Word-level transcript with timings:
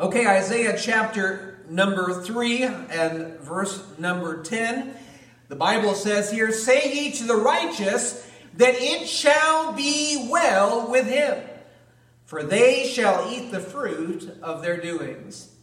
Okay, 0.00 0.26
Isaiah 0.26 0.78
chapter 0.80 1.58
number 1.68 2.22
3 2.22 2.62
and 2.62 3.38
verse 3.40 3.84
number 3.98 4.42
10. 4.42 4.94
The 5.48 5.56
Bible 5.56 5.92
says 5.92 6.30
here, 6.32 6.52
Say 6.52 6.90
ye 6.90 7.12
to 7.18 7.24
the 7.24 7.36
righteous 7.36 8.26
that 8.54 8.76
it 8.76 9.06
shall 9.06 9.74
be 9.74 10.26
well 10.30 10.90
with 10.90 11.06
him, 11.06 11.44
for 12.24 12.42
they 12.42 12.86
shall 12.86 13.30
eat 13.30 13.52
the 13.52 13.60
fruit 13.60 14.38
of 14.42 14.62
their 14.62 14.80
doings. 14.80 15.54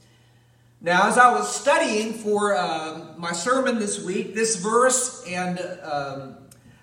Now, 0.82 1.08
as 1.08 1.18
I 1.18 1.32
was 1.32 1.52
studying 1.52 2.14
for 2.14 2.56
uh, 2.56 3.16
my 3.18 3.32
sermon 3.32 3.80
this 3.80 4.04
week, 4.04 4.36
this 4.36 4.58
verse 4.58 5.26
and 5.28 5.60
um, 5.82 6.38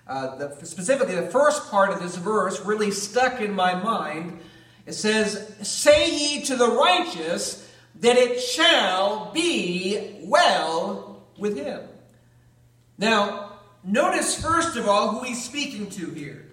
uh, 0.08 0.34
the, 0.38 0.66
specifically 0.66 1.14
the 1.14 1.30
first 1.30 1.70
part 1.70 1.90
of 1.90 2.02
this 2.02 2.16
verse 2.16 2.60
really 2.62 2.90
stuck 2.90 3.40
in 3.40 3.54
my 3.54 3.76
mind 3.76 4.40
it 4.86 4.92
says, 4.92 5.54
Say 5.62 6.10
ye 6.10 6.42
to 6.42 6.56
the 6.56 6.70
righteous 6.70 7.70
that 8.00 8.16
it 8.16 8.40
shall 8.40 9.32
be 9.32 10.20
well 10.24 11.22
with 11.38 11.56
him. 11.56 11.80
Now, 12.98 13.58
notice 13.82 14.40
first 14.40 14.76
of 14.76 14.88
all 14.88 15.10
who 15.10 15.24
he's 15.24 15.42
speaking 15.42 15.90
to 15.90 16.10
here. 16.10 16.46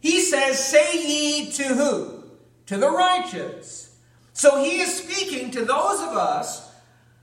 He 0.00 0.20
says, 0.20 0.64
Say 0.64 0.94
ye 0.94 1.50
to 1.52 1.64
who? 1.64 2.24
To 2.66 2.76
the 2.76 2.90
righteous. 2.90 3.96
So 4.32 4.62
he 4.62 4.80
is 4.80 4.94
speaking 4.94 5.50
to 5.52 5.64
those 5.64 6.00
of 6.00 6.16
us 6.16 6.70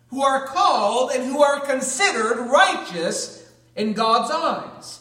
who 0.10 0.22
are 0.24 0.46
called 0.48 1.12
and 1.12 1.26
who 1.26 1.42
are 1.42 1.60
considered 1.60 2.48
righteous 2.50 3.52
in 3.76 3.94
God's 3.94 4.32
eyes. 4.32 5.00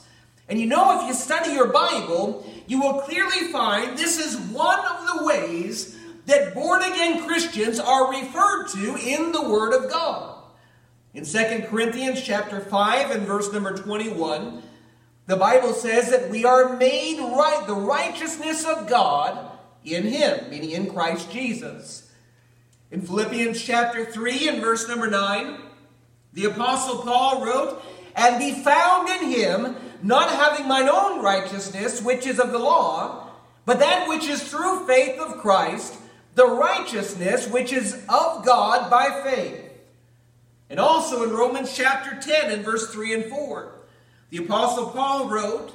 And 0.49 0.59
you 0.59 0.67
know, 0.67 1.01
if 1.01 1.09
you 1.09 1.15
study 1.15 1.53
your 1.53 1.69
Bible, 1.69 2.47
you 2.69 2.81
will 2.81 3.01
clearly 3.01 3.51
find 3.51 3.97
this 3.97 4.19
is 4.19 4.39
one 4.53 4.79
of 4.79 5.07
the 5.07 5.25
ways 5.25 5.97
that 6.27 6.55
born 6.55 6.83
again 6.83 7.27
Christians 7.27 7.81
are 7.81 8.11
referred 8.11 8.69
to 8.69 8.97
in 8.97 9.33
the 9.33 9.49
Word 9.49 9.73
of 9.73 9.91
God. 9.91 10.43
In 11.15 11.25
2 11.25 11.67
Corinthians 11.69 12.23
chapter 12.23 12.61
5 12.61 13.11
and 13.11 13.23
verse 13.23 13.51
number 13.53 13.75
21, 13.75 14.63
the 15.27 15.37
Bible 15.37 15.73
says 15.73 16.11
that 16.11 16.29
we 16.29 16.45
are 16.45 16.77
made 16.77 17.19
right, 17.19 17.65
the 17.67 17.75
righteousness 17.75 18.67
of 18.67 18.87
God 18.87 19.51
in 19.85 20.05
Him, 20.05 20.51
meaning 20.51 20.71
in 20.73 20.91
Christ 20.91 21.31
Jesus. 21.33 22.13
In 22.91 23.01
Philippians 23.01 23.61
chapter 23.63 24.05
3 24.05 24.49
and 24.49 24.61
verse 24.61 24.87
number 24.87 25.09
9, 25.09 25.59
the 26.35 26.45
Apostle 26.45 27.03
Paul 27.03 27.45
wrote, 27.45 27.83
And 28.15 28.39
be 28.39 28.63
found 28.63 29.09
in 29.09 29.31
Him, 29.31 29.77
not 30.03 30.31
having 30.31 30.69
mine 30.69 30.89
own 30.89 31.23
righteousness, 31.23 32.03
which 32.03 32.27
is 32.27 32.39
of 32.39 32.53
the 32.53 32.59
law, 32.59 33.29
but 33.65 33.81
that 33.81 34.09
which 34.09 34.29
is 34.29 34.43
through 34.43 34.87
faith 34.87 35.19
of 35.19 35.39
Christ, 35.39 35.97
the 36.35 36.47
righteousness 36.47 37.49
which 37.49 37.73
is 37.73 37.95
of 38.09 38.45
God 38.45 38.91
by 38.91 39.23
faith. 39.25 39.65
And 40.71 40.79
also 40.79 41.23
in 41.23 41.31
Romans 41.31 41.75
chapter 41.75 42.19
10 42.21 42.51
and 42.51 42.65
verse 42.65 42.93
3 42.93 43.15
and 43.15 43.25
4, 43.27 43.73
the 44.31 44.39
Apostle 44.39 44.91
Paul 44.91 45.29
wrote, 45.29 45.73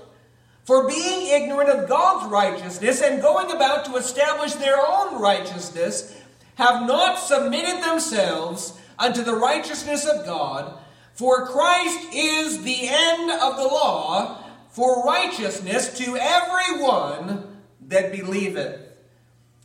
For 0.63 0.87
being 0.87 1.27
ignorant 1.27 1.69
of 1.69 1.89
God's 1.89 2.31
righteousness 2.31 3.01
and 3.01 3.21
going 3.21 3.51
about 3.51 3.85
to 3.85 3.95
establish 3.95 4.53
their 4.53 4.77
own 4.77 5.19
righteousness, 5.19 6.15
have 6.55 6.87
not 6.87 7.19
submitted 7.19 7.83
themselves 7.83 8.77
unto 8.99 9.23
the 9.23 9.35
righteousness 9.35 10.05
of 10.05 10.25
God, 10.25 10.77
for 11.13 11.47
Christ 11.47 12.07
is 12.13 12.63
the 12.63 12.87
end 12.87 13.31
of 13.31 13.57
the 13.57 13.63
law 13.63 14.43
for 14.69 15.03
righteousness 15.03 15.97
to 15.99 16.17
everyone 16.19 17.61
that 17.87 18.11
believeth. 18.11 18.81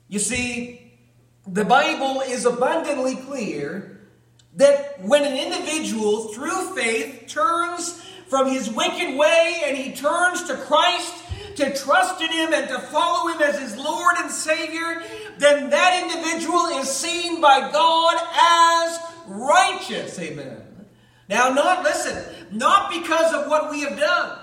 You 0.09 0.19
see, 0.19 0.93
the 1.47 1.65
Bible 1.65 2.21
is 2.21 2.45
abundantly 2.45 3.17
clear 3.17 4.01
that 4.57 5.03
when 5.03 5.25
an 5.25 5.37
individual 5.37 6.29
through 6.29 6.75
faith 6.75 7.27
turns 7.29 8.05
from 8.29 8.49
his 8.49 8.71
wicked 8.71 9.17
way 9.17 9.63
and 9.65 9.77
he 9.77 9.95
turns 9.95 10.45
to 10.45 10.57
Christ 10.57 11.15
to 11.57 11.75
trust 11.75 12.21
in 12.21 12.31
him 12.31 12.53
and 12.53 12.69
to 12.69 12.79
follow 12.79 13.33
him 13.33 13.41
as 13.41 13.59
his 13.59 13.77
Lord 13.77 14.17
and 14.19 14.31
Savior, 14.31 15.03
then 15.39 15.71
that 15.71 16.03
individual 16.03 16.67
is 16.79 16.91
seen 16.91 17.41
by 17.41 17.71
God 17.73 18.17
as 18.39 18.99
righteous. 19.27 20.19
Amen. 20.19 20.68
Now, 21.29 21.51
not, 21.51 21.83
listen, 21.85 22.25
not 22.51 22.91
because 22.91 23.35
of 23.35 23.49
what 23.49 23.71
we 23.71 23.81
have 23.83 23.99
done, 23.99 24.39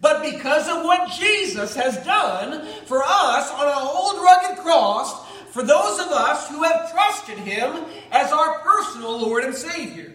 but 0.00 0.22
because 0.22 0.68
of 0.68 0.84
what 0.84 1.10
Jesus 1.10 1.74
has 1.74 1.96
done 2.04 2.66
for 2.86 3.02
us 3.04 3.50
on 3.50 3.68
a 3.68 3.88
old 3.88 4.22
rugged 4.22 4.58
cross 4.58 5.26
for 5.50 5.62
those 5.62 6.00
of 6.00 6.08
us 6.08 6.48
who 6.48 6.62
have 6.62 6.90
trusted 6.92 7.38
Him 7.38 7.84
as 8.10 8.32
our 8.32 8.60
personal 8.60 9.20
Lord 9.20 9.44
and 9.44 9.54
Savior. 9.54 10.12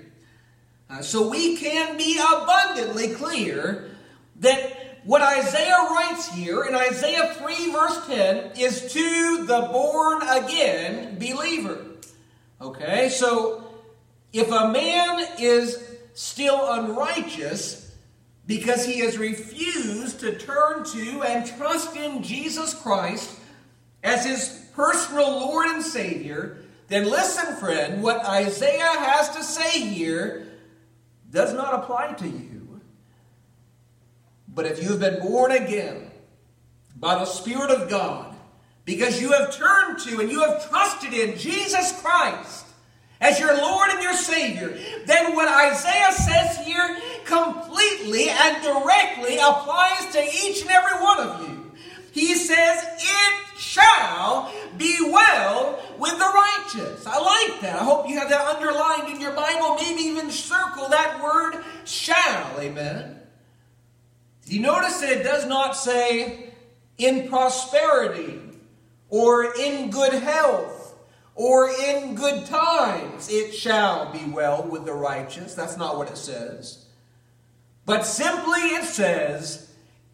Uh, 0.89 1.01
so 1.01 1.29
we 1.29 1.57
can 1.57 1.97
be 1.97 2.19
abundantly 2.19 3.13
clear 3.13 3.89
that 4.39 4.99
what 5.03 5.21
Isaiah 5.21 5.87
writes 5.89 6.31
here 6.31 6.63
in 6.63 6.75
Isaiah 6.75 7.33
3, 7.33 7.71
verse 7.71 8.05
10, 8.07 8.51
is 8.59 8.93
to 8.93 9.45
the 9.45 9.69
born 9.71 10.21
again 10.27 11.17
believer. 11.17 11.85
Okay, 12.59 13.09
so 13.09 13.63
if 14.31 14.51
a 14.51 14.67
man 14.67 15.25
is 15.39 15.90
still 16.21 16.71
unrighteous 16.73 17.91
because 18.45 18.85
he 18.85 18.99
has 18.99 19.17
refused 19.17 20.19
to 20.19 20.37
turn 20.37 20.83
to 20.83 21.23
and 21.23 21.47
trust 21.57 21.95
in 21.95 22.21
Jesus 22.21 22.75
Christ 22.75 23.39
as 24.03 24.23
his 24.23 24.69
personal 24.75 25.39
Lord 25.39 25.65
and 25.69 25.83
Savior, 25.83 26.57
then 26.89 27.09
listen, 27.09 27.55
friend, 27.55 28.03
what 28.03 28.23
Isaiah 28.23 28.99
has 28.99 29.35
to 29.35 29.43
say 29.43 29.79
here 29.79 30.45
does 31.31 31.55
not 31.55 31.73
apply 31.73 32.13
to 32.13 32.27
you. 32.27 32.81
But 34.47 34.67
if 34.67 34.83
you 34.83 34.89
have 34.89 34.99
been 34.99 35.21
born 35.21 35.51
again 35.53 36.11
by 36.97 37.15
the 37.15 37.25
Spirit 37.25 37.71
of 37.71 37.89
God, 37.89 38.35
because 38.85 39.19
you 39.19 39.31
have 39.31 39.55
turned 39.55 39.97
to 40.01 40.19
and 40.19 40.29
you 40.29 40.41
have 40.41 40.69
trusted 40.69 41.13
in 41.15 41.35
Jesus 41.35 41.99
Christ, 41.99 42.67
as 43.21 43.39
your 43.39 43.55
Lord 43.55 43.91
and 43.91 44.01
your 44.01 44.15
Savior, 44.15 44.77
then 45.05 45.35
what 45.35 45.47
Isaiah 45.47 46.11
says 46.11 46.57
here 46.65 46.97
completely 47.23 48.29
and 48.29 48.63
directly 48.63 49.37
applies 49.37 50.11
to 50.13 50.23
each 50.23 50.61
and 50.63 50.71
every 50.71 51.01
one 51.01 51.19
of 51.19 51.47
you. 51.47 51.71
He 52.11 52.35
says, 52.35 52.83
It 52.99 53.57
shall 53.57 54.51
be 54.77 54.97
well 55.01 55.79
with 55.99 56.17
the 56.17 56.31
righteous. 56.33 57.05
I 57.05 57.19
like 57.19 57.61
that. 57.61 57.79
I 57.79 57.83
hope 57.83 58.09
you 58.09 58.17
have 58.17 58.29
that 58.29 58.47
underlined 58.47 59.13
in 59.13 59.21
your 59.21 59.33
Bible. 59.33 59.75
Maybe 59.75 60.01
even 60.01 60.31
circle 60.31 60.89
that 60.89 61.21
word 61.23 61.63
shall. 61.85 62.59
Amen. 62.59 63.19
You 64.47 64.59
notice 64.59 64.99
that 64.99 65.11
it 65.11 65.23
does 65.23 65.45
not 65.45 65.77
say 65.77 66.51
in 66.97 67.29
prosperity 67.29 68.39
or 69.09 69.53
in 69.55 69.91
good 69.91 70.13
health? 70.13 70.80
Or 71.41 71.71
in 71.71 72.13
good 72.13 72.45
times 72.45 73.27
it 73.27 73.51
shall 73.51 74.11
be 74.11 74.23
well 74.25 74.61
with 74.61 74.85
the 74.85 74.93
righteous. 74.93 75.55
That's 75.55 75.75
not 75.75 75.97
what 75.97 76.07
it 76.07 76.17
says. 76.17 76.85
But 77.83 78.05
simply 78.05 78.59
it 78.59 78.83
says, 78.83 79.73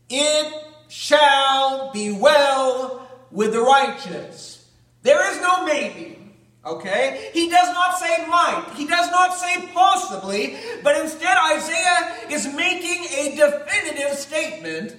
it 0.09 0.53
shall 0.87 1.91
be 1.91 2.13
well 2.13 3.05
with 3.29 3.51
the 3.51 3.59
righteous. 3.59 4.69
There 5.03 5.29
is 5.29 5.41
no 5.41 5.65
maybe. 5.65 6.17
Okay? 6.65 7.29
He 7.33 7.49
does 7.49 7.73
not 7.73 7.99
say 7.99 8.25
might. 8.27 8.65
He 8.77 8.87
does 8.87 9.11
not 9.11 9.35
say 9.35 9.67
possibly, 9.73 10.55
but 10.81 10.95
instead 11.01 11.35
Isaiah 11.51 12.15
is 12.29 12.53
making 12.53 13.03
a 13.03 13.35
definitive 13.35 14.17
statement 14.17 14.95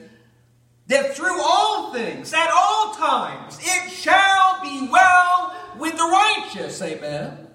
that 0.89 1.15
through 1.15 1.41
all 1.41 1.93
things, 1.93 2.33
at 2.33 2.51
all 2.51 2.95
times, 2.95 3.59
it 3.61 3.91
shall 3.91 4.61
be 4.63 4.89
well 4.91 5.55
with 5.79 5.97
the 5.97 6.05
righteous. 6.05 6.81
Amen. 6.83 7.47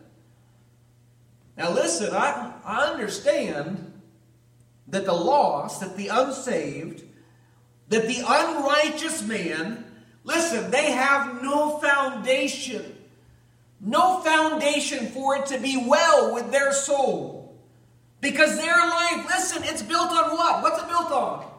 Now, 1.57 1.71
listen, 1.71 2.13
I, 2.13 2.53
I 2.63 2.85
understand 2.85 3.91
that 4.87 5.05
the 5.05 5.13
lost, 5.13 5.81
that 5.81 5.97
the 5.97 6.07
unsaved, 6.07 7.03
that 7.89 8.07
the 8.07 8.23
unrighteous 8.25 9.23
man, 9.23 9.85
listen, 10.23 10.71
they 10.71 10.91
have 10.91 11.41
no 11.41 11.79
foundation. 11.79 12.97
No 13.79 14.19
foundation 14.21 15.07
for 15.07 15.35
it 15.37 15.47
to 15.47 15.59
be 15.59 15.85
well 15.87 16.33
with 16.33 16.51
their 16.51 16.71
soul. 16.71 17.55
Because 18.21 18.55
their 18.57 18.77
life, 18.77 19.25
listen, 19.27 19.63
it's 19.65 19.83
built 19.83 20.09
on 20.09 20.31
what? 20.31 20.63
What's 20.63 20.81
it 20.81 20.87
built 20.87 21.11
on? 21.11 21.52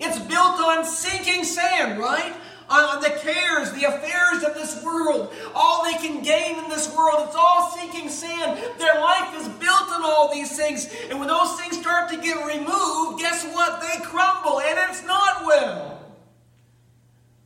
It's 0.00 0.18
built 0.18 0.58
on 0.58 0.84
sinking 0.84 1.44
sand, 1.44 1.98
right? 2.00 2.34
On 2.70 3.02
the 3.02 3.10
cares, 3.10 3.72
the 3.72 3.84
affairs 3.84 4.44
of 4.44 4.54
this 4.54 4.82
world, 4.82 5.32
all 5.54 5.84
they 5.84 5.94
can 5.94 6.22
gain 6.22 6.56
in 6.62 6.70
this 6.70 6.94
world, 6.96 7.26
it's 7.26 7.36
all 7.36 7.70
sinking 7.76 8.08
sand. 8.08 8.58
Their 8.78 9.00
life 9.00 9.34
is 9.36 9.48
built 9.48 9.90
on 9.90 10.02
all 10.04 10.32
these 10.32 10.56
things. 10.56 10.88
And 11.10 11.18
when 11.18 11.28
those 11.28 11.60
things 11.60 11.78
start 11.78 12.08
to 12.10 12.16
get 12.16 12.36
removed, 12.46 13.20
guess 13.20 13.44
what? 13.52 13.80
They 13.80 14.02
crumble, 14.04 14.60
and 14.60 14.78
it's 14.88 15.04
not 15.04 15.44
well. 15.44 16.00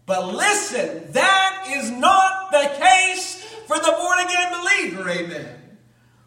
But 0.06 0.34
listen, 0.34 1.10
that 1.12 1.64
is 1.68 1.90
not 1.90 2.52
the 2.52 2.70
case 2.78 3.42
for 3.66 3.78
the 3.78 3.96
born 3.98 4.18
again 4.20 4.52
believer. 4.52 5.08
amen. 5.10 5.63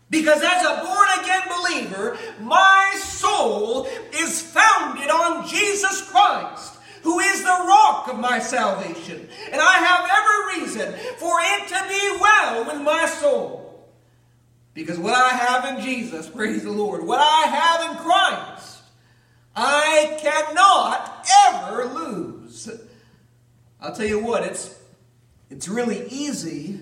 Because 0.09 0.41
as 0.41 0.65
a 0.65 0.83
born 0.85 1.07
again 1.19 1.41
believer, 1.49 2.17
my 2.39 2.95
soul 2.97 3.87
is 4.13 4.41
founded 4.41 5.09
on 5.09 5.47
Jesus 5.47 6.09
Christ, 6.09 6.75
who 7.03 7.19
is 7.19 7.41
the 7.41 7.65
rock 7.67 8.07
of 8.07 8.17
my 8.17 8.39
salvation. 8.39 9.27
And 9.51 9.61
I 9.61 9.73
have 9.79 10.09
every 10.09 10.61
reason 10.61 10.93
for 11.17 11.37
it 11.41 11.67
to 11.67 11.85
be 11.89 12.21
well 12.21 12.65
with 12.65 12.81
my 12.81 13.05
soul. 13.05 13.85
Because 14.73 14.97
what 14.97 15.15
I 15.15 15.29
have 15.29 15.77
in 15.77 15.83
Jesus, 15.83 16.29
praise 16.29 16.63
the 16.63 16.71
Lord, 16.71 17.05
what 17.05 17.19
I 17.19 17.47
have 17.47 17.91
in 17.91 17.97
Christ, 17.97 18.81
I 19.55 20.17
cannot 20.21 21.27
ever 21.47 21.85
lose. 21.85 22.69
I'll 23.81 23.95
tell 23.95 24.05
you 24.05 24.23
what, 24.23 24.43
it's, 24.43 24.79
it's 25.49 25.67
really 25.67 26.07
easy 26.09 26.79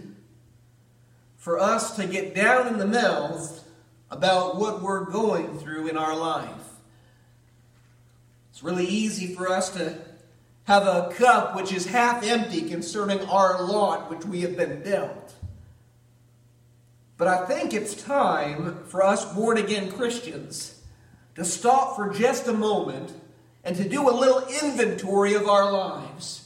for 1.46 1.60
us 1.60 1.96
to 1.96 2.08
get 2.08 2.34
down 2.34 2.66
in 2.66 2.80
the 2.80 2.88
mouth 2.88 3.64
about 4.10 4.56
what 4.56 4.82
we're 4.82 5.06
going 5.06 5.60
through 5.60 5.88
in 5.88 5.96
our 5.96 6.18
life. 6.18 6.50
It's 8.50 8.64
really 8.64 8.88
easy 8.88 9.36
for 9.36 9.48
us 9.48 9.70
to 9.76 9.96
have 10.64 10.88
a 10.88 11.14
cup 11.14 11.56
which 11.56 11.72
is 11.72 11.86
half 11.86 12.24
empty 12.24 12.68
concerning 12.68 13.20
our 13.26 13.62
lot 13.62 14.10
which 14.10 14.26
we 14.26 14.42
have 14.42 14.58
been 14.58 14.82
dealt. 14.82 15.36
But 17.16 17.28
I 17.28 17.46
think 17.46 17.76
it's 17.76 17.94
time 17.94 18.84
for 18.88 19.04
us 19.04 19.32
born 19.36 19.60
again 19.60 19.92
Christians 19.92 20.82
to 21.36 21.46
stop 21.46 21.96
for 21.96 22.12
just 22.12 22.48
a 22.48 22.54
moment 22.54 23.14
and 23.64 23.76
to 23.76 23.88
do 23.88 24.10
a 24.10 24.18
little 24.18 24.44
inventory 24.64 25.36
of 25.36 25.48
our 25.48 25.72
lives. 25.72 26.45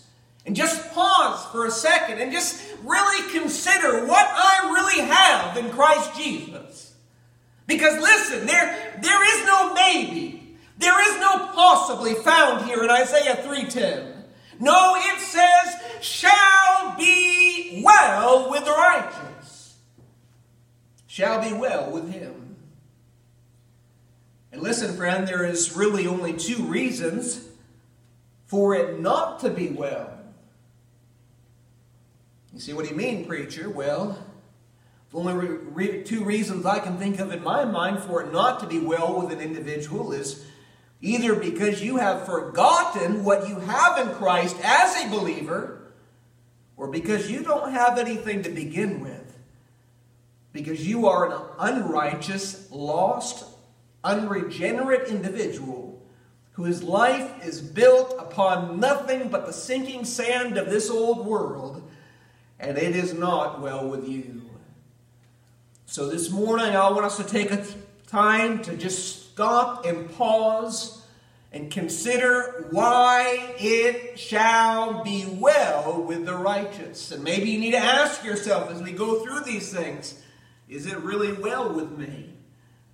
And 0.50 0.56
just 0.56 0.92
pause 0.96 1.46
for 1.52 1.68
a 1.68 1.70
second 1.70 2.18
and 2.18 2.32
just 2.32 2.60
really 2.84 3.32
consider 3.32 4.08
what 4.08 4.28
I 4.28 4.72
really 4.74 5.06
have 5.06 5.56
in 5.58 5.70
Christ 5.70 6.18
Jesus. 6.18 6.96
Because 7.68 8.02
listen, 8.02 8.48
there, 8.48 9.00
there 9.00 9.42
is 9.42 9.46
no 9.46 9.76
maybe. 9.76 10.58
There 10.80 11.08
is 11.08 11.22
no 11.22 11.52
possibly 11.54 12.16
found 12.16 12.66
here 12.66 12.84
in 12.84 12.90
Isaiah 12.90 13.36
3:10. 13.36 14.24
No, 14.60 14.96
it 14.98 15.20
says, 15.20 15.76
shall 16.02 16.96
be 16.98 17.84
well 17.86 18.50
with 18.50 18.66
the 18.66 18.72
righteous. 18.72 19.76
Shall 21.06 21.48
be 21.48 21.54
well 21.54 21.92
with 21.92 22.12
him. 22.12 22.56
And 24.52 24.64
listen, 24.64 24.98
friend, 24.98 25.28
there 25.28 25.46
is 25.46 25.78
really 25.78 26.08
only 26.08 26.34
two 26.34 26.64
reasons 26.64 27.46
for 28.48 28.74
it 28.74 29.00
not 29.00 29.42
to 29.42 29.52
be 29.52 29.68
well. 29.68 30.19
You 32.60 32.64
see, 32.64 32.74
what 32.74 32.84
do 32.84 32.92
you 32.92 32.98
mean, 32.98 33.24
preacher? 33.24 33.70
Well, 33.70 34.22
the 35.12 35.18
only 35.18 35.34
re- 35.34 35.48
re- 35.48 36.04
two 36.04 36.26
reasons 36.26 36.66
I 36.66 36.80
can 36.80 36.98
think 36.98 37.18
of 37.22 37.32
in 37.32 37.42
my 37.42 37.64
mind 37.64 38.00
for 38.04 38.22
it 38.22 38.34
not 38.34 38.60
to 38.60 38.68
be 38.68 38.80
well 38.80 39.22
with 39.22 39.32
an 39.32 39.40
individual 39.40 40.12
is 40.12 40.44
either 41.00 41.36
because 41.36 41.82
you 41.82 41.96
have 41.96 42.26
forgotten 42.26 43.24
what 43.24 43.48
you 43.48 43.62
have 43.62 44.06
in 44.06 44.14
Christ 44.14 44.58
as 44.62 45.06
a 45.06 45.10
believer, 45.10 45.94
or 46.76 46.90
because 46.90 47.32
you 47.32 47.44
don't 47.44 47.72
have 47.72 47.98
anything 47.98 48.44
to 48.44 48.50
begin 48.50 49.00
with. 49.00 49.40
Because 50.52 50.86
you 50.86 51.08
are 51.08 51.32
an 51.32 51.42
unrighteous, 51.60 52.70
lost, 52.72 53.46
unregenerate 54.04 55.08
individual 55.08 56.04
whose 56.52 56.84
life 56.84 57.42
is 57.42 57.62
built 57.62 58.16
upon 58.20 58.82
nothing 58.82 59.30
but 59.30 59.46
the 59.46 59.54
sinking 59.54 60.04
sand 60.04 60.58
of 60.58 60.70
this 60.70 60.90
old 60.90 61.26
world 61.26 61.79
and 62.60 62.78
it 62.78 62.96
is 62.96 63.14
not 63.14 63.62
well 63.62 63.88
with 63.88 64.08
you. 64.08 64.42
So 65.86 66.10
this 66.10 66.30
morning, 66.30 66.76
I 66.76 66.92
want 66.92 67.06
us 67.06 67.18
to 67.18 67.24
take 67.24 67.52
a 67.52 67.66
time 68.08 68.62
to 68.64 68.76
just 68.76 69.32
stop 69.32 69.86
and 69.86 70.12
pause 70.16 71.04
and 71.52 71.72
consider 71.72 72.68
why 72.70 73.56
it 73.58 74.20
shall 74.20 75.04
be 75.04 75.26
well 75.26 76.04
with 76.04 76.26
the 76.26 76.36
righteous. 76.36 77.12
And 77.12 77.24
maybe 77.24 77.50
you 77.50 77.60
need 77.60 77.72
to 77.72 77.80
ask 77.80 78.24
yourself 78.24 78.70
as 78.70 78.84
we 78.84 78.92
go 78.92 79.24
through 79.24 79.42
these 79.42 79.74
things 79.74 80.22
is 80.68 80.86
it 80.86 81.00
really 81.00 81.34
well 81.34 81.74
with 81.74 81.98
me? 81.98 82.30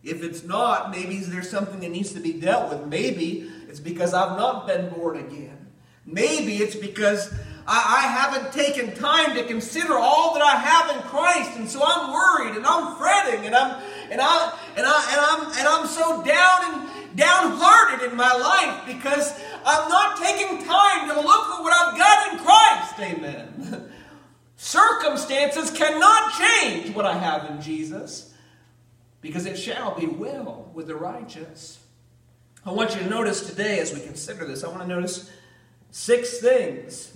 If 0.02 0.24
it's 0.24 0.46
not, 0.46 0.92
maybe 0.92 1.18
there's 1.18 1.50
something 1.50 1.82
that 1.82 1.90
needs 1.90 2.14
to 2.14 2.22
be 2.22 2.32
dealt 2.32 2.70
with. 2.70 2.88
Maybe 2.88 3.52
it's 3.68 3.82
because 3.82 4.14
I've 4.14 4.38
not 4.38 4.66
been 4.66 4.88
born 4.90 5.18
again. 5.18 5.68
Maybe 6.06 6.58
it's 6.58 6.76
because 6.76 7.34
I, 7.68 8.02
haven't 8.02 8.54
taken 8.54 8.94
time 8.96 9.36
to 9.36 9.44
consider 9.44 9.98
all 9.98 10.34
that 10.34 10.44
I 10.44 10.56
have 10.56 10.96
in 10.96 11.02
Christ, 11.04 11.58
and 11.58 11.70
so 11.70 11.82
I'm 11.84 12.14
worried 12.14 12.56
and 12.56 12.66
I'm 12.66 12.96
fretting 12.98 13.46
and 13.46 13.56
I'm 13.56 13.82
and 14.12 14.22
I 14.22 14.58
and 14.76 14.86
I 14.86 15.08
and 15.12 15.22
I'm 15.22 15.58
and 15.58 15.68
I'm 15.68 15.88
so 15.88 16.24
down 16.24 16.74
and 16.74 17.18
downhearted 17.18 18.12
in 18.12 18.16
my 18.16 18.34
life 18.34 18.86
because 18.86 19.34
I'm 19.66 19.90
not 19.90 20.18
taking 20.18 20.64
time 20.66 21.10
to 21.10 21.16
look 21.16 21.48
at 21.48 21.62
what 21.62 21.74
I've 21.74 21.98
got 21.98 22.34
in 22.34 22.40
Christ. 22.46 23.00
Amen. 23.00 23.92
Circumstances 24.58 25.72
cannot 25.72 26.34
change 26.34 26.96
what 26.96 27.06
I 27.06 27.18
have 27.18 27.50
in 27.50 27.62
Jesus 27.62 28.34
because 29.22 29.46
it 29.46 29.58
shall 29.58 29.98
be 29.98 30.06
well 30.06 30.70
with 30.74 30.88
the 30.88 30.96
righteous. 30.96 31.80
I 32.66 32.72
want 32.72 32.96
you 32.96 33.02
to 33.02 33.10
notice 33.10 33.48
today, 33.48 33.80
as 33.80 33.94
we 33.94 34.02
consider 34.02 34.46
this, 34.46 34.64
I 34.64 34.68
want 34.70 34.82
to 34.82 34.88
notice 34.88 35.30
six 35.92 36.40
things 36.40 37.16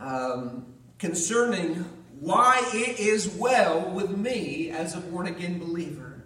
um, 0.00 0.66
concerning 0.98 1.84
why 2.18 2.62
it 2.74 2.98
is 2.98 3.28
well 3.28 3.90
with 3.90 4.10
me 4.16 4.70
as 4.70 4.96
a 4.96 5.00
born 5.00 5.26
again 5.26 5.58
believer. 5.58 6.24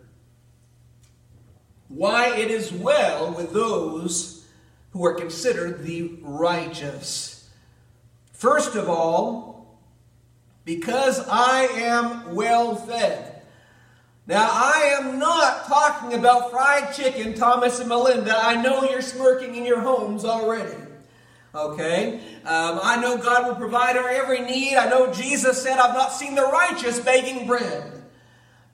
Why 1.88 2.34
it 2.36 2.50
is 2.50 2.72
well 2.72 3.32
with 3.32 3.52
those 3.52 4.46
who 4.90 5.04
are 5.04 5.14
considered 5.14 5.84
the 5.84 6.18
righteous. 6.22 7.50
First 8.32 8.74
of 8.74 8.88
all, 8.88 9.80
because 10.64 11.20
I 11.28 11.62
am 11.64 12.34
well 12.34 12.74
fed. 12.74 13.42
Now, 14.26 14.48
I 14.50 14.96
am 14.98 15.18
not 15.18 15.66
talking 15.66 16.14
about 16.14 16.50
fried 16.50 16.94
chicken, 16.94 17.34
Thomas 17.34 17.78
and 17.78 17.88
Melinda. 17.88 18.34
I 18.34 18.60
know 18.62 18.84
you're 18.84 19.02
smirking 19.02 19.54
in 19.54 19.66
your 19.66 19.80
homes 19.80 20.24
already. 20.24 20.83
Okay? 21.54 22.20
Um, 22.44 22.80
I 22.82 23.00
know 23.00 23.16
God 23.16 23.46
will 23.46 23.54
provide 23.54 23.96
our 23.96 24.08
every 24.08 24.40
need. 24.40 24.76
I 24.76 24.88
know 24.88 25.12
Jesus 25.12 25.62
said, 25.62 25.78
I've 25.78 25.94
not 25.94 26.12
seen 26.12 26.34
the 26.34 26.42
righteous 26.42 26.98
begging 26.98 27.46
bread. 27.46 27.92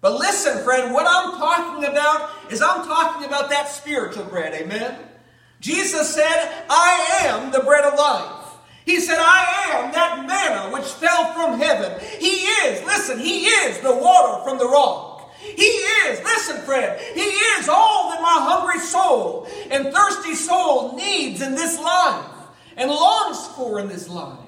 But 0.00 0.18
listen, 0.18 0.64
friend, 0.64 0.94
what 0.94 1.06
I'm 1.06 1.38
talking 1.38 1.84
about 1.84 2.30
is 2.50 2.62
I'm 2.62 2.86
talking 2.86 3.26
about 3.26 3.50
that 3.50 3.68
spiritual 3.68 4.24
bread. 4.24 4.54
Amen? 4.54 4.98
Jesus 5.60 6.14
said, 6.14 6.64
I 6.70 7.26
am 7.26 7.52
the 7.52 7.60
bread 7.60 7.84
of 7.84 7.98
life. 7.98 8.46
He 8.86 8.98
said, 8.98 9.18
I 9.20 9.72
am 9.72 9.92
that 9.92 10.26
manna 10.26 10.72
which 10.72 10.86
fell 10.86 11.34
from 11.34 11.60
heaven. 11.60 12.00
He 12.18 12.30
is, 12.30 12.82
listen, 12.86 13.18
He 13.18 13.44
is 13.44 13.78
the 13.80 13.94
water 13.94 14.42
from 14.42 14.56
the 14.56 14.66
rock. 14.66 15.30
He 15.38 15.62
is, 15.62 16.22
listen, 16.24 16.62
friend, 16.62 16.98
He 17.14 17.20
is 17.20 17.68
all 17.68 18.10
that 18.10 18.22
my 18.22 18.38
hungry 18.40 18.80
soul 18.80 19.46
and 19.70 19.92
thirsty 19.92 20.34
soul 20.34 20.96
needs 20.96 21.42
in 21.42 21.54
this 21.54 21.78
life 21.78 22.39
and 22.76 22.90
longs 22.90 23.46
for 23.48 23.78
in 23.80 23.88
this 23.88 24.08
life. 24.08 24.38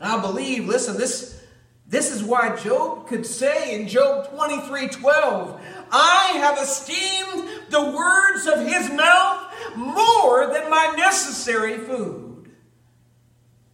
I 0.00 0.20
believe, 0.20 0.66
listen, 0.66 0.96
this, 0.96 1.42
this 1.86 2.10
is 2.10 2.22
why 2.22 2.56
Job 2.56 3.06
could 3.08 3.26
say 3.26 3.80
in 3.80 3.88
Job 3.88 4.30
23 4.30 4.88
12, 4.88 5.60
I 5.92 6.32
have 6.38 6.58
esteemed 6.58 7.48
the 7.70 7.90
words 7.90 8.46
of 8.46 8.66
his 8.66 8.90
mouth 8.90 9.52
more 9.76 10.46
than 10.52 10.70
my 10.70 10.94
necessary 10.96 11.78
food. 11.78 12.50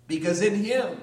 Because 0.09 0.41
in 0.41 0.55
him 0.65 0.99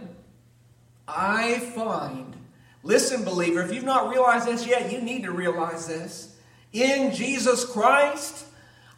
I 1.07 1.59
find, 1.75 2.35
listen, 2.83 3.23
believer, 3.23 3.61
if 3.61 3.73
you've 3.73 3.83
not 3.83 4.09
realized 4.09 4.47
this 4.47 4.65
yet, 4.65 4.91
you 4.91 5.01
need 5.01 5.23
to 5.23 5.31
realize 5.31 5.87
this. 5.87 6.35
In 6.71 7.13
Jesus 7.13 7.65
Christ, 7.65 8.45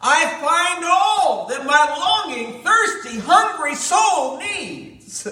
I 0.08 0.24
find 0.40 0.84
all 0.84 1.46
that 1.48 1.66
my 1.66 2.28
longing, 2.28 2.62
thirsty, 2.62 3.18
hungry 3.18 3.74
soul 3.74 4.38
needs. 4.38 5.26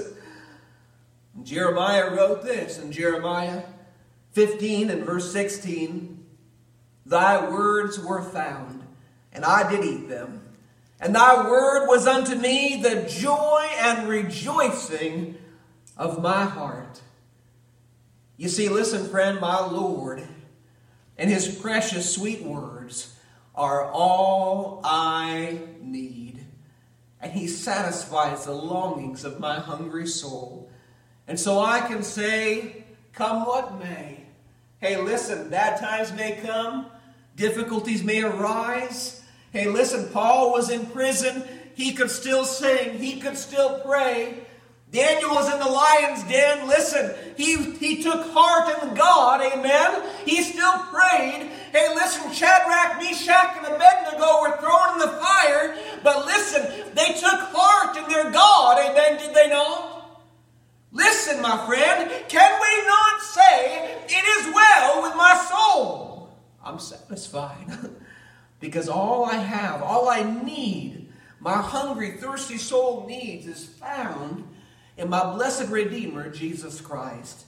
Jeremiah 1.45 2.13
wrote 2.13 2.43
this 2.43 2.81
in 2.81 2.91
Jeremiah 2.91 3.63
15 4.33 4.91
and 4.91 5.05
verse 5.05 5.31
16 5.33 6.25
Thy 7.07 7.49
words 7.49 8.01
were 8.01 8.23
found, 8.23 8.83
and 9.33 9.45
I 9.45 9.71
did 9.71 9.85
eat 9.85 10.09
them. 10.09 10.41
And 10.99 11.15
thy 11.15 11.49
word 11.49 11.87
was 11.87 12.09
unto 12.09 12.35
me 12.35 12.81
the 12.83 13.03
joy 13.09 13.69
and 13.79 14.09
rejoicing 14.09 15.37
of 15.97 16.21
my 16.21 16.47
heart. 16.47 17.01
You 18.37 18.49
see, 18.49 18.69
listen, 18.69 19.07
friend, 19.07 19.39
my 19.39 19.65
Lord, 19.65 20.27
and 21.17 21.31
his 21.31 21.55
precious 21.61 22.13
sweet 22.13 22.43
words 22.43 23.14
are 23.55 23.91
all 23.91 24.81
I 24.85 25.61
need. 25.81 26.45
And 27.21 27.33
He 27.33 27.47
satisfies 27.47 28.45
the 28.45 28.53
longings 28.53 29.25
of 29.25 29.41
my 29.41 29.59
hungry 29.59 30.07
soul. 30.07 30.71
And 31.27 31.39
so 31.39 31.61
I 31.61 31.81
can 31.81 32.03
say, 32.03 32.85
Come 33.13 33.47
what 33.47 33.79
may, 33.79 34.25
Hey, 34.85 35.01
listen, 35.01 35.49
bad 35.49 35.81
times 35.81 36.13
may 36.13 36.33
come, 36.45 36.85
difficulties 37.37 38.05
may 38.05 38.23
arise. 38.23 39.23
Hey, 39.51 39.67
listen, 39.67 40.11
Paul 40.13 40.53
was 40.53 40.69
in 40.69 40.85
prison. 40.85 41.43
He 41.75 41.93
could 41.95 42.11
still 42.11 42.45
sing, 42.45 42.99
he 42.99 43.19
could 43.19 43.39
still 43.39 43.81
pray. 43.81 44.44
Daniel 44.95 45.31
was 45.31 45.53
in 45.53 45.59
the 45.59 45.67
lion's 45.67 46.23
den. 46.23 46.69
Listen, 46.69 47.13
he, 47.37 47.57
he 47.57 48.01
took 48.01 48.31
heart 48.31 48.81
in 48.81 48.95
God, 48.95 49.41
amen. 49.43 50.09
He 50.25 50.41
still 50.41 50.79
prayed. 50.85 51.51
Hey, 51.73 51.93
listen, 51.97 52.33
Shadrach, 52.33 53.03
Meshach, 53.03 53.57
and 53.57 53.75
Abednego 53.75 54.41
were 54.41 54.57
thrown 54.59 54.93
in 54.93 54.99
the 55.01 55.19
fire, 55.21 55.77
but 56.05 56.25
listen, 56.27 56.95
they 56.95 57.13
took 57.15 57.41
heart 57.53 57.97
in 57.97 58.09
their 58.09 58.31
God, 58.31 58.79
amen, 58.79 59.19
did 59.19 59.35
they 59.35 59.49
not? 59.49 60.23
Listen, 60.93 61.43
my 61.43 61.67
friend, 61.67 62.09
can 62.29 62.61
we 62.61 62.87
not 62.87 63.21
say, 63.21 63.97
It 64.07 64.25
is 64.39 64.55
well 64.55 65.03
with 65.03 65.17
my 65.17 65.35
soul? 65.51 66.31
I'm 66.65 66.79
satisfied 66.79 67.67
because 68.61 68.89
all 68.89 69.25
I 69.25 69.35
have, 69.35 69.83
all 69.83 70.09
I 70.09 70.23
need, 70.45 71.09
my 71.41 71.57
hungry, 71.57 72.13
thirsty 72.13 72.59
soul 72.59 73.07
needs 73.09 73.49
is 73.49 73.65
found 73.65 74.45
in 74.97 75.11
my 75.11 75.35
blessed 75.35 75.69
Redeemer, 75.69 76.31
Jesus 76.31 76.81
Christ. 76.81 77.45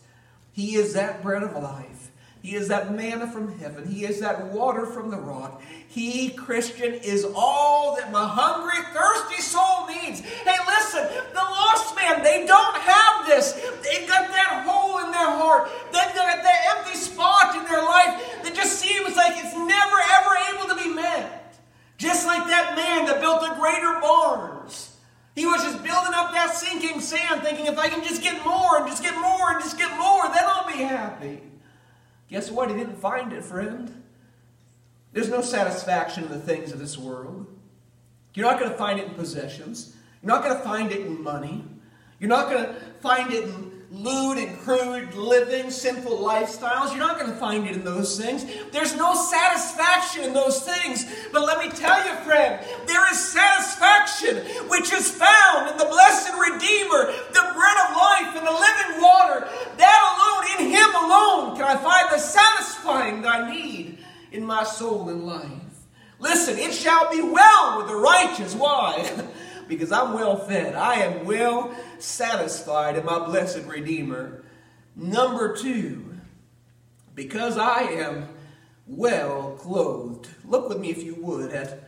He 0.52 0.76
is 0.76 0.94
that 0.94 1.22
bread 1.22 1.42
of 1.42 1.52
life. 1.62 2.10
He 2.42 2.54
is 2.54 2.68
that 2.68 2.94
manna 2.94 3.26
from 3.26 3.58
heaven. 3.58 3.86
He 3.88 4.04
is 4.04 4.20
that 4.20 4.52
water 4.52 4.86
from 4.86 5.10
the 5.10 5.18
rock. 5.18 5.60
He, 5.88 6.30
Christian, 6.30 6.94
is 6.94 7.26
all 7.34 7.96
that 7.96 8.12
my 8.12 8.26
hungry, 8.26 8.78
thirsty 8.94 9.42
soul 9.42 9.88
needs. 9.88 10.20
Hey, 10.20 10.56
listen, 10.66 11.08
the 11.32 11.40
lost 11.40 11.96
man, 11.96 12.22
they 12.22 12.46
don't 12.46 12.76
have 12.76 13.26
this 13.26 13.52
got 14.06 14.28
that 14.30 14.64
hole 14.66 14.98
in 15.04 15.10
their 15.10 15.30
heart. 15.30 15.68
They've 15.92 16.14
got 16.14 16.42
that 16.42 16.76
empty 16.76 16.96
spot 16.96 17.56
in 17.56 17.64
their 17.64 17.82
life 17.82 18.42
that 18.42 18.54
just 18.54 18.80
seems 18.80 19.16
like 19.16 19.34
it's 19.36 19.54
never, 19.54 19.98
ever 20.16 20.32
able 20.54 20.74
to 20.74 20.82
be 20.82 20.94
met. 20.94 21.58
Just 21.98 22.26
like 22.26 22.46
that 22.46 22.76
man 22.76 23.06
that 23.06 23.20
built 23.20 23.40
the 23.40 23.54
greater 23.60 24.00
barns. 24.00 24.96
He 25.34 25.44
was 25.44 25.62
just 25.62 25.82
building 25.82 26.14
up 26.14 26.32
that 26.32 26.54
sinking 26.54 27.00
sand, 27.00 27.42
thinking 27.42 27.66
if 27.66 27.78
I 27.78 27.88
can 27.88 28.02
just 28.02 28.22
get 28.22 28.44
more 28.44 28.78
and 28.78 28.86
just 28.86 29.02
get 29.02 29.14
more 29.20 29.52
and 29.52 29.62
just 29.62 29.76
get 29.76 29.90
more, 29.98 30.24
then 30.28 30.44
I'll 30.44 30.66
be 30.66 30.82
happy. 30.82 31.40
Guess 32.30 32.50
what? 32.50 32.70
He 32.70 32.76
didn't 32.76 32.95
find 33.08 33.32
it, 33.32 33.44
friend. 33.44 34.02
There's 35.12 35.28
no 35.28 35.40
satisfaction 35.40 36.24
in 36.24 36.30
the 36.30 36.40
things 36.40 36.72
of 36.72 36.80
this 36.80 36.98
world. 36.98 37.46
You're 38.34 38.50
not 38.50 38.58
going 38.58 38.72
to 38.72 38.76
find 38.76 38.98
it 38.98 39.06
in 39.06 39.14
possessions. 39.14 39.94
You're 40.22 40.34
not 40.34 40.42
going 40.42 40.56
to 40.56 40.62
find 40.64 40.90
it 40.90 41.00
in 41.06 41.22
money. 41.22 41.64
You're 42.18 42.28
not 42.28 42.50
going 42.50 42.64
to 42.64 42.74
find 43.00 43.32
it 43.32 43.44
in 43.44 43.75
lewd 43.90 44.38
and 44.38 44.58
crude 44.58 45.14
living, 45.14 45.70
sinful 45.70 46.18
lifestyles. 46.18 46.90
You're 46.90 47.06
not 47.06 47.18
going 47.18 47.30
to 47.30 47.36
find 47.36 47.66
it 47.66 47.76
in 47.76 47.84
those 47.84 48.18
things. 48.20 48.44
There's 48.72 48.96
no 48.96 49.14
satisfaction 49.14 50.24
in 50.24 50.32
those 50.32 50.60
things. 50.60 51.06
But 51.32 51.42
let 51.42 51.58
me 51.58 51.70
tell 51.70 52.04
you, 52.06 52.14
friend, 52.24 52.64
there 52.86 53.10
is 53.12 53.18
satisfaction 53.18 54.38
which 54.68 54.92
is 54.92 55.10
found 55.10 55.70
in 55.70 55.76
the 55.78 55.84
blessed 55.84 56.32
Redeemer, 56.34 57.12
the 57.32 57.46
bread 57.54 57.78
of 57.88 57.96
life 57.96 58.36
and 58.36 58.46
the 58.46 58.52
living 58.52 59.02
water. 59.02 59.48
That 59.76 60.00
alone, 60.12 60.66
in 60.66 60.74
Him 60.74 60.94
alone, 60.94 61.56
can 61.56 61.64
I 61.64 61.76
find 61.76 62.10
the 62.10 62.18
satisfying 62.18 63.22
that 63.22 63.34
I 63.34 63.50
need 63.50 63.98
in 64.32 64.44
my 64.44 64.64
soul 64.64 65.08
and 65.08 65.26
life. 65.26 65.50
Listen, 66.18 66.58
it 66.58 66.72
shall 66.72 67.10
be 67.10 67.20
well 67.20 67.78
with 67.78 67.88
the 67.88 67.96
righteous. 67.96 68.54
Why? 68.54 69.26
because 69.68 69.92
I'm 69.92 70.12
well 70.14 70.36
fed. 70.36 70.74
I 70.74 70.94
am 70.96 71.26
well 71.26 71.74
satisfied 72.02 72.96
in 72.96 73.04
my 73.04 73.18
blessed 73.24 73.64
Redeemer. 73.66 74.42
Number 74.94 75.56
two, 75.56 76.14
because 77.14 77.58
I 77.58 77.82
am 77.82 78.28
well 78.86 79.56
clothed. 79.58 80.28
Look 80.44 80.68
with 80.68 80.78
me, 80.78 80.90
if 80.90 81.02
you 81.02 81.16
would, 81.16 81.52
at 81.52 81.82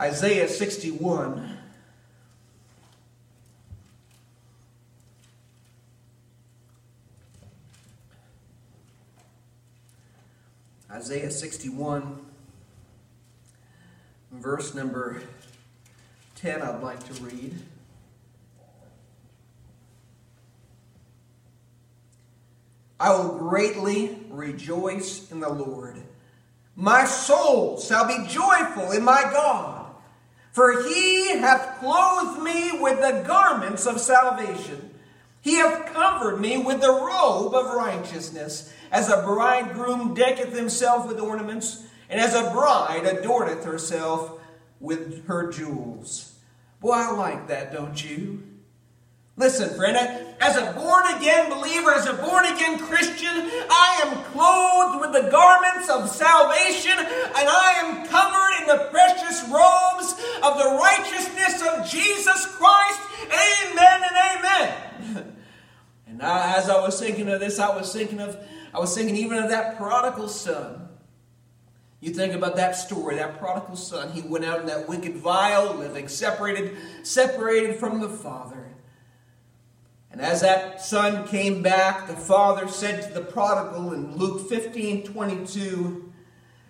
Isaiah 0.00 0.48
61. 0.48 1.58
Isaiah 10.92 11.30
61, 11.30 12.18
verse 14.32 14.74
number 14.74 15.22
10, 16.34 16.62
I'd 16.62 16.82
like 16.82 17.02
to 17.06 17.22
read. 17.22 17.54
I 23.00 23.12
will 23.14 23.38
greatly 23.38 24.18
rejoice 24.28 25.32
in 25.32 25.40
the 25.40 25.48
Lord. 25.48 25.96
My 26.76 27.06
soul 27.06 27.80
shall 27.80 28.06
be 28.06 28.28
joyful 28.28 28.92
in 28.92 29.02
my 29.02 29.22
God, 29.22 29.86
for 30.52 30.82
he 30.82 31.30
hath 31.38 31.78
clothed 31.80 32.42
me 32.42 32.78
with 32.78 33.00
the 33.00 33.24
garments 33.26 33.86
of 33.86 34.00
salvation. 34.00 34.90
He 35.40 35.54
hath 35.54 35.94
covered 35.94 36.40
me 36.40 36.58
with 36.58 36.82
the 36.82 36.92
robe 36.92 37.54
of 37.54 37.74
righteousness, 37.74 38.70
as 38.92 39.08
a 39.08 39.22
bridegroom 39.22 40.12
decketh 40.12 40.54
himself 40.54 41.08
with 41.08 41.20
ornaments, 41.20 41.84
and 42.10 42.20
as 42.20 42.34
a 42.34 42.50
bride 42.50 43.04
adorneth 43.04 43.64
herself 43.64 44.38
with 44.78 45.26
her 45.26 45.50
jewels. 45.50 46.34
Boy, 46.80 46.92
I 46.92 47.12
like 47.12 47.48
that, 47.48 47.72
don't 47.72 48.02
you? 48.04 48.42
Listen, 49.36 49.74
friend, 49.74 49.96
as 50.40 50.56
a 50.56 50.72
born 50.72 51.06
again 51.14 51.50
believer, 51.50 51.92
as 51.92 52.06
a 52.06 52.14
born 52.14 52.46
again 52.46 52.78
Christian, 52.78 53.30
I 53.30 54.00
am 54.04 54.24
clothed 54.32 55.00
with 55.00 55.12
the 55.12 55.30
garments 55.30 55.88
of 55.88 56.08
salvation 56.08 56.98
and 56.98 57.48
I 57.48 57.74
am 57.78 58.06
covered 58.08 58.60
in 58.60 58.66
the 58.66 58.90
precious 58.90 59.42
robes 59.48 60.12
of 60.42 60.58
the 60.58 60.78
righteousness 60.80 61.62
of 61.62 61.88
Jesus 61.88 62.46
Christ. 62.56 63.00
Amen 63.24 64.02
and 64.02 64.38
amen. 64.38 65.26
And 66.06 66.22
I, 66.22 66.56
as 66.56 66.68
I 66.68 66.80
was 66.80 66.98
thinking 66.98 67.28
of 67.28 67.38
this, 67.38 67.60
I 67.60 67.74
was 67.74 67.92
thinking 67.92 68.18
of, 68.18 68.36
I 68.74 68.80
was 68.80 68.92
thinking 68.96 69.14
even 69.14 69.38
of 69.38 69.50
that 69.50 69.76
prodigal 69.76 70.28
son 70.28 70.88
you 72.00 72.14
think 72.14 72.32
about 72.32 72.56
that 72.56 72.76
story, 72.76 73.16
that 73.16 73.38
prodigal 73.38 73.76
son, 73.76 74.12
he 74.12 74.22
went 74.22 74.46
out 74.46 74.60
in 74.60 74.66
that 74.66 74.88
wicked, 74.88 75.16
vile 75.16 75.74
living, 75.74 76.08
separated, 76.08 76.76
separated 77.02 77.76
from 77.76 78.00
the 78.00 78.08
father. 78.08 78.59
And 80.20 80.28
as 80.28 80.42
that 80.42 80.82
son 80.82 81.26
came 81.28 81.62
back, 81.62 82.06
the 82.06 82.12
father 82.12 82.68
said 82.68 83.02
to 83.04 83.14
the 83.14 83.22
prodigal 83.22 83.94
in 83.94 84.18
Luke 84.18 84.50
15 84.50 85.04
22, 85.04 86.12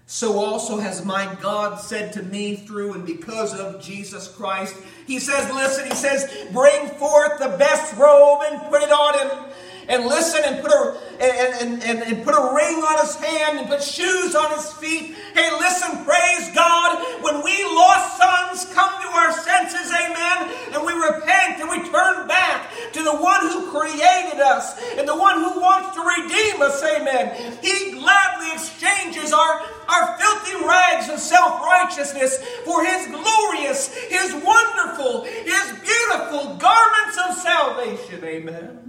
So 0.06 0.38
also 0.38 0.78
has 0.78 1.04
my 1.04 1.36
God 1.42 1.80
said 1.80 2.12
to 2.12 2.22
me 2.22 2.54
through 2.54 2.92
and 2.92 3.04
because 3.04 3.58
of 3.58 3.82
Jesus 3.82 4.28
Christ. 4.28 4.76
He 5.04 5.18
says, 5.18 5.52
Listen, 5.52 5.86
he 5.86 5.96
says, 5.96 6.32
Bring 6.52 6.90
forth 6.90 7.40
the 7.40 7.56
best 7.58 7.96
robe 7.96 8.42
and 8.44 8.70
put 8.70 8.82
it 8.82 8.92
on 8.92 9.18
him 9.18 9.52
and 9.90 10.06
listen 10.06 10.40
and 10.46 10.62
put 10.62 10.70
a 10.70 10.96
and, 11.20 11.82
and, 11.82 12.02
and, 12.02 12.24
put 12.24 12.32
a 12.32 12.54
ring 12.54 12.80
on 12.80 13.04
his 13.04 13.14
hand 13.16 13.58
and 13.58 13.68
put 13.68 13.82
shoes 13.82 14.34
on 14.34 14.50
his 14.56 14.72
feet. 14.72 15.14
Hey, 15.34 15.50
listen, 15.60 16.02
praise 16.04 16.48
God. 16.54 16.96
When 17.20 17.44
we 17.44 17.62
lost 17.64 18.16
sons 18.16 18.72
come 18.72 18.88
to 19.02 19.08
our 19.08 19.32
senses, 19.32 19.92
amen, 19.92 20.48
and 20.72 20.86
we 20.86 20.94
repent 20.94 21.60
and 21.60 21.68
we 21.68 21.84
turn 21.90 22.26
back 22.26 22.70
to 22.92 23.02
the 23.02 23.14
one 23.14 23.42
who 23.42 23.70
created 23.70 24.40
us 24.40 24.80
and 24.96 25.06
the 25.06 25.16
one 25.16 25.44
who 25.44 25.60
wants 25.60 25.94
to 25.94 26.00
redeem 26.00 26.62
us, 26.62 26.82
amen. 26.82 27.58
He 27.60 27.92
gladly 27.92 28.52
exchanges 28.54 29.34
our, 29.34 29.60
our 29.90 30.16
filthy 30.16 30.64
rags 30.64 31.10
of 31.10 31.18
self-righteousness 31.18 32.38
for 32.64 32.82
his 32.82 33.08
glorious, 33.08 33.94
his 34.08 34.32
wonderful, 34.42 35.24
his 35.24 35.66
beautiful 35.84 36.56
garments 36.56 37.18
of 37.28 37.36
salvation, 37.36 38.24
amen. 38.24 38.79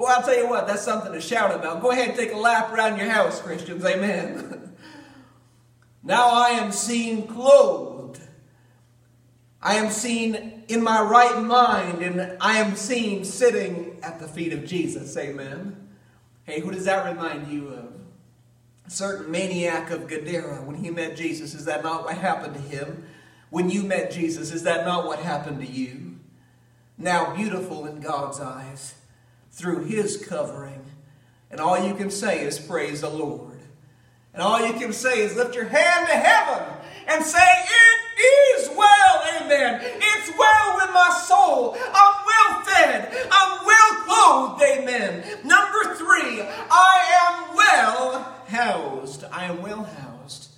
Boy, 0.00 0.06
I'll 0.06 0.22
tell 0.22 0.34
you 0.34 0.48
what, 0.48 0.66
that's 0.66 0.82
something 0.82 1.12
to 1.12 1.20
shout 1.20 1.54
about. 1.54 1.82
Go 1.82 1.90
ahead 1.90 2.08
and 2.08 2.18
take 2.18 2.32
a 2.32 2.36
lap 2.38 2.72
around 2.72 2.96
your 2.96 3.10
house, 3.10 3.38
Christians. 3.42 3.84
Amen. 3.84 4.72
now 6.02 6.30
I 6.30 6.52
am 6.52 6.72
seen 6.72 7.26
clothed. 7.26 8.18
I 9.60 9.74
am 9.74 9.90
seen 9.90 10.64
in 10.68 10.82
my 10.82 11.02
right 11.02 11.42
mind, 11.42 12.00
and 12.00 12.38
I 12.40 12.56
am 12.56 12.76
seen 12.76 13.26
sitting 13.26 13.98
at 14.02 14.18
the 14.18 14.26
feet 14.26 14.54
of 14.54 14.64
Jesus. 14.64 15.14
Amen. 15.18 15.90
Hey, 16.44 16.60
who 16.60 16.70
does 16.70 16.86
that 16.86 17.04
remind 17.04 17.48
you 17.48 17.68
of? 17.68 17.92
A 18.86 18.90
certain 18.90 19.30
maniac 19.30 19.90
of 19.90 20.08
Gadara 20.08 20.62
when 20.62 20.76
he 20.76 20.88
met 20.88 21.14
Jesus. 21.14 21.52
Is 21.52 21.66
that 21.66 21.82
not 21.82 22.04
what 22.04 22.16
happened 22.16 22.54
to 22.54 22.60
him? 22.62 23.06
When 23.50 23.68
you 23.68 23.82
met 23.82 24.10
Jesus, 24.10 24.50
is 24.50 24.62
that 24.62 24.86
not 24.86 25.04
what 25.04 25.18
happened 25.18 25.60
to 25.60 25.70
you? 25.70 26.20
Now 26.96 27.34
beautiful 27.34 27.84
in 27.84 28.00
God's 28.00 28.40
eyes 28.40 28.94
through 29.60 29.84
his 29.84 30.16
covering. 30.16 30.84
And 31.50 31.60
all 31.60 31.86
you 31.86 31.94
can 31.94 32.10
say 32.10 32.44
is 32.44 32.58
praise 32.58 33.02
the 33.02 33.10
Lord. 33.10 33.58
And 34.32 34.42
all 34.42 34.64
you 34.64 34.72
can 34.72 34.92
say 34.92 35.20
is 35.20 35.36
lift 35.36 35.54
your 35.54 35.66
hand 35.66 36.06
to 36.06 36.14
heaven 36.14 36.62
and 37.06 37.24
say, 37.24 37.38
It 37.38 38.20
is 38.20 38.70
well, 38.76 39.22
amen. 39.36 39.80
It's 39.82 40.38
well 40.38 40.76
with 40.76 40.90
my 40.94 41.10
soul. 41.26 41.76
I'm 41.76 42.14
well 42.26 42.62
fed. 42.62 43.28
I'm 43.30 43.66
well 43.66 43.94
clothed, 44.04 44.62
amen. 44.62 45.24
Number 45.44 45.94
three, 45.96 46.42
I 46.42 47.48
am 47.50 47.56
well 47.56 48.36
housed. 48.46 49.24
I 49.32 49.44
am 49.44 49.62
well 49.62 49.84
housed. 49.84 50.50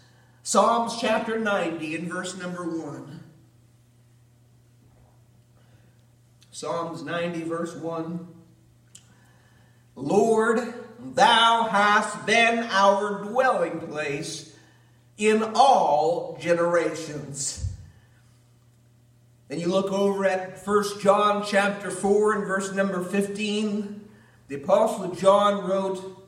Psalms 0.42 0.98
chapter 1.00 1.38
90 1.38 1.96
and 1.96 2.12
verse 2.12 2.36
number 2.36 2.64
1. 2.64 3.20
Psalms 6.50 7.02
90, 7.02 7.44
verse 7.44 7.74
1. 7.74 8.28
Lord, 9.94 10.74
thou 11.14 11.68
hast 11.70 12.26
been 12.26 12.60
our 12.70 13.24
dwelling 13.24 13.80
place 13.80 14.54
in 15.18 15.42
all 15.54 16.36
generations. 16.40 17.68
Then 19.48 19.60
you 19.60 19.68
look 19.68 19.92
over 19.92 20.24
at 20.24 20.66
1 20.66 21.00
John 21.00 21.44
chapter 21.46 21.90
4 21.90 22.34
and 22.34 22.46
verse 22.46 22.72
number 22.72 23.02
15. 23.04 24.08
The 24.48 24.54
Apostle 24.56 25.14
John 25.14 25.68
wrote, 25.68 26.18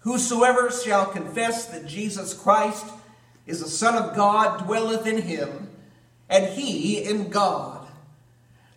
Whosoever 0.00 0.70
shall 0.70 1.06
confess 1.06 1.66
that 1.66 1.86
Jesus 1.86 2.32
Christ 2.32 2.86
is 3.46 3.60
the 3.60 3.68
Son 3.68 3.96
of 4.00 4.14
God 4.14 4.64
dwelleth 4.64 5.06
in 5.06 5.22
him, 5.22 5.70
and 6.28 6.46
he 6.46 7.02
in 7.02 7.30
God. 7.30 7.88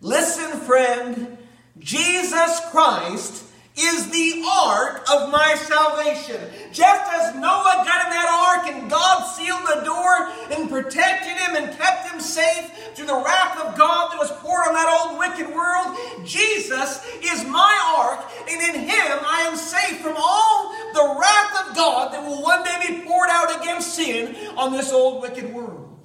Listen, 0.00 0.58
friend, 0.60 1.38
Jesus 1.78 2.60
Christ 2.70 3.44
is 3.80 4.10
the 4.10 4.44
ark 4.46 5.04
of 5.10 5.30
my 5.30 5.54
salvation. 5.54 6.40
Just 6.72 7.12
as 7.12 7.34
Noah 7.34 7.82
got 7.86 8.04
in 8.04 8.10
that 8.10 8.28
ark 8.30 8.74
and 8.74 8.90
God 8.90 9.24
sealed 9.24 9.62
the 9.66 9.84
door 9.84 10.30
and 10.50 10.68
protected 10.68 11.36
him 11.36 11.56
and 11.56 11.76
kept 11.76 12.10
him 12.10 12.20
safe 12.20 12.70
through 12.94 13.06
the 13.06 13.22
wrath 13.24 13.58
of 13.64 13.76
God 13.78 14.12
that 14.12 14.18
was 14.18 14.30
poured 14.32 14.68
on 14.68 14.74
that 14.74 14.88
old 15.00 15.18
wicked 15.18 15.54
world, 15.54 15.96
Jesus 16.26 17.04
is 17.22 17.44
my 17.46 17.74
ark, 17.98 18.20
and 18.48 18.60
in 18.60 18.82
him 18.82 19.18
I 19.24 19.46
am 19.50 19.56
safe 19.56 20.00
from 20.00 20.16
all 20.16 20.72
the 20.92 21.18
wrath 21.18 21.68
of 21.68 21.76
God 21.76 22.12
that 22.12 22.22
will 22.22 22.42
one 22.42 22.62
day 22.64 22.76
be 22.86 23.06
poured 23.06 23.30
out 23.30 23.60
against 23.60 23.94
sin 23.94 24.36
on 24.56 24.72
this 24.72 24.92
old 24.92 25.22
wicked 25.22 25.52
world. 25.52 25.98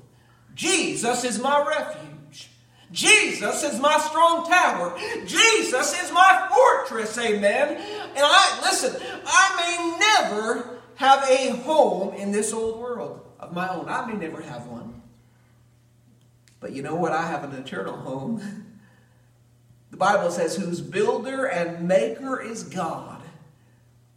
Jesus 0.54 1.24
is 1.24 1.40
my 1.40 1.66
refuge. 1.68 2.15
Jesus 2.92 3.64
is 3.64 3.80
my 3.80 3.98
strong 3.98 4.48
tower. 4.48 4.98
Jesus 5.26 6.04
is 6.04 6.12
my 6.12 6.50
fortress. 6.54 7.18
Amen. 7.18 7.78
And 7.78 8.20
I, 8.20 8.60
listen, 8.62 9.02
I 9.26 9.56
may 9.58 10.00
never 10.00 10.80
have 10.96 11.24
a 11.30 11.58
home 11.64 12.14
in 12.16 12.32
this 12.32 12.54
old 12.54 12.80
world 12.80 13.26
of 13.40 13.54
my 13.54 13.70
own. 13.70 13.90
I 13.90 14.06
may 14.06 14.14
never 14.14 14.42
have 14.42 14.68
one. 14.68 15.02
But 16.60 16.72
you 16.72 16.82
know 16.82 16.96
what? 16.96 17.12
I 17.12 17.28
have 17.28 17.44
an 17.44 17.54
eternal 17.54 17.96
home. 17.96 18.64
The 19.92 20.00
Bible 20.00 20.30
says, 20.30 20.58
whose 20.58 20.82
builder 20.82 21.46
and 21.46 21.88
maker 21.88 22.42
is 22.42 22.64
God. 22.64 23.22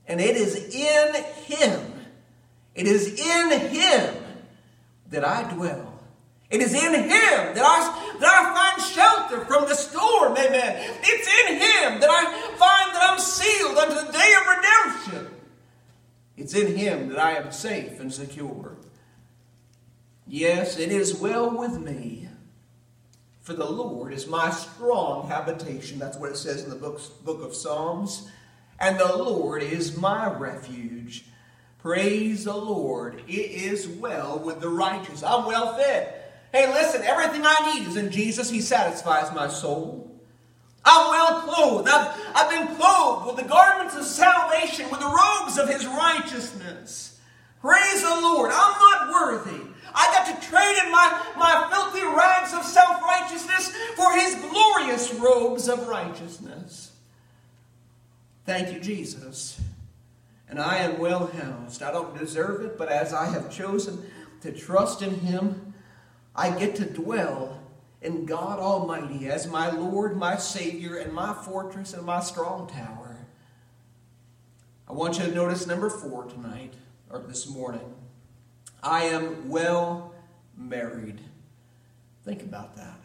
And 0.09 0.21
it 0.21 0.35
is 0.35 0.57
in 0.75 1.23
Him, 1.45 1.93
it 2.75 2.89
is 2.89 3.07
in 3.17 3.61
Him 3.71 4.15
that 5.11 5.25
I 5.25 5.49
dwell. 5.55 6.01
It 6.51 6.63
is 6.63 6.75
in 6.75 6.95
Him 6.95 7.11
that 7.11 7.59
I, 7.59 8.08
that 8.21 8.29
I 8.29 8.55
find 8.55 8.83
shelter 8.83 9.45
from 9.45 9.69
the 9.69 9.75
storm. 9.75 10.33
Amen. 10.37 10.99
It's 11.03 11.29
in 11.49 11.55
Him 11.55 12.01
that 12.01 12.11
I 12.11 12.25
find 12.57 12.95
that 12.95 13.11
I'm 13.11 13.19
sealed 13.19 13.79
unto 13.79 14.07
the 14.07 14.13
day 14.13 14.35
of 14.41 14.47
redemption. 14.57 15.35
It's 16.37 16.55
in 16.55 16.77
Him 16.77 17.09
that 17.09 17.19
I 17.19 17.33
am 17.33 17.53
safe 17.53 18.01
and 18.01 18.13
secure. 18.13 18.77
Yes, 20.27 20.79
it 20.79 20.93
is 20.93 21.19
well 21.19 21.51
with 21.57 21.81
me, 21.81 22.29
for 23.41 23.55
the 23.55 23.69
Lord 23.69 24.13
is 24.13 24.27
my 24.27 24.51
strong 24.51 25.27
habitation. 25.29 25.99
That's 25.99 26.19
what 26.19 26.31
it 26.31 26.37
says 26.37 26.63
in 26.63 26.71
the 26.71 26.77
book, 26.77 27.01
book 27.25 27.43
of 27.43 27.55
Psalms. 27.55 28.31
And 28.79 28.99
the 29.01 29.17
Lord 29.17 29.63
is 29.63 29.97
my 29.97 30.31
refuge. 30.31 31.25
Praise 31.79 32.45
the 32.45 32.57
Lord. 32.57 33.23
It 33.27 33.51
is 33.51 33.89
well 33.89 34.39
with 34.39 34.61
the 34.61 34.69
righteous. 34.69 35.23
I'm 35.23 35.47
well 35.47 35.77
fed. 35.77 36.18
Hey, 36.53 36.73
listen, 36.73 37.03
everything 37.03 37.43
I 37.45 37.75
need 37.75 37.87
is 37.87 37.97
in 37.97 38.11
Jesus. 38.11 38.51
He 38.51 38.61
satisfies 38.61 39.35
my 39.35 39.49
soul. 39.49 40.11
I'm 40.85 41.11
well 41.11 41.41
clothed. 41.43 41.89
I've, 41.89 42.19
I've 42.35 42.51
been 42.51 42.77
clothed 42.77 43.27
with 43.27 43.37
the 43.37 43.49
garments 43.49 43.95
of 43.95 44.05
salvation, 44.05 44.91
with 44.91 45.01
the 45.01 45.07
robes 45.07 45.59
of 45.59 45.69
his 45.69 45.87
righteousness. 45.87 47.21
Praise 47.61 48.03
the 48.03 48.21
Lord. 48.23 48.51
I'm 48.55 48.79
not 48.79 49.13
worthy. 49.13 49.61
I 49.95 50.07
got 50.13 50.27
to 50.27 50.49
trade 50.49 50.77
in 50.85 50.93
my, 50.93 51.27
my 51.37 51.69
filthy 51.71 52.07
rags 52.07 52.55
of 52.55 52.65
self 52.65 53.03
righteousness 53.03 53.75
for 53.97 54.15
his 54.15 54.37
glorious 54.37 55.13
robes 55.15 55.69
of 55.69 55.89
righteousness. 55.89 56.93
Thank 58.47 58.73
you, 58.73 58.81
Jesus. 58.81 59.61
And 60.49 60.59
I 60.59 60.79
am 60.79 60.99
well 60.99 61.27
housed. 61.27 61.83
I 61.83 61.93
don't 61.93 62.17
deserve 62.19 62.63
it, 62.63 62.79
but 62.79 62.89
as 62.89 63.13
I 63.13 63.27
have 63.27 63.51
chosen 63.51 64.03
to 64.41 64.53
trust 64.53 65.03
in 65.03 65.21
him, 65.21 65.75
I 66.39 66.57
get 66.57 66.77
to 66.77 66.85
dwell 66.85 67.61
in 68.01 68.25
God 68.25 68.61
Almighty 68.61 69.27
as 69.27 69.49
my 69.49 69.73
Lord, 69.73 70.17
my 70.17 70.37
Savior, 70.37 70.97
and 70.97 71.13
my 71.13 71.35
fortress 71.35 71.95
and 71.95 72.07
my 72.07 72.21
strong 72.21 72.69
tower. 72.69 73.17
I 74.89 74.93
want 74.93 75.19
you 75.19 75.25
to 75.25 75.35
notice 75.35 75.67
number 75.67 75.91
four 75.91 76.27
tonight, 76.27 76.75
or 77.11 77.19
this 77.19 77.49
morning. 77.49 77.93
I 78.85 79.07
am 79.07 79.49
well 79.49 80.15
married. 80.57 81.21
Think 82.25 82.43
about 82.43 82.77
that. 82.77 83.01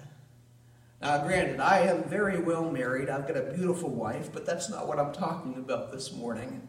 Now, 1.02 1.18
granted, 1.26 1.60
I 1.60 1.80
am 1.80 2.04
very 2.04 2.40
well 2.40 2.70
married. 2.70 3.10
I've 3.10 3.28
got 3.28 3.36
a 3.36 3.52
beautiful 3.52 3.90
wife, 3.90 4.30
but 4.32 4.46
that's 4.46 4.70
not 4.70 4.88
what 4.88 5.00
I'm 5.00 5.12
talking 5.12 5.56
about 5.56 5.92
this 5.92 6.14
morning. 6.14 6.68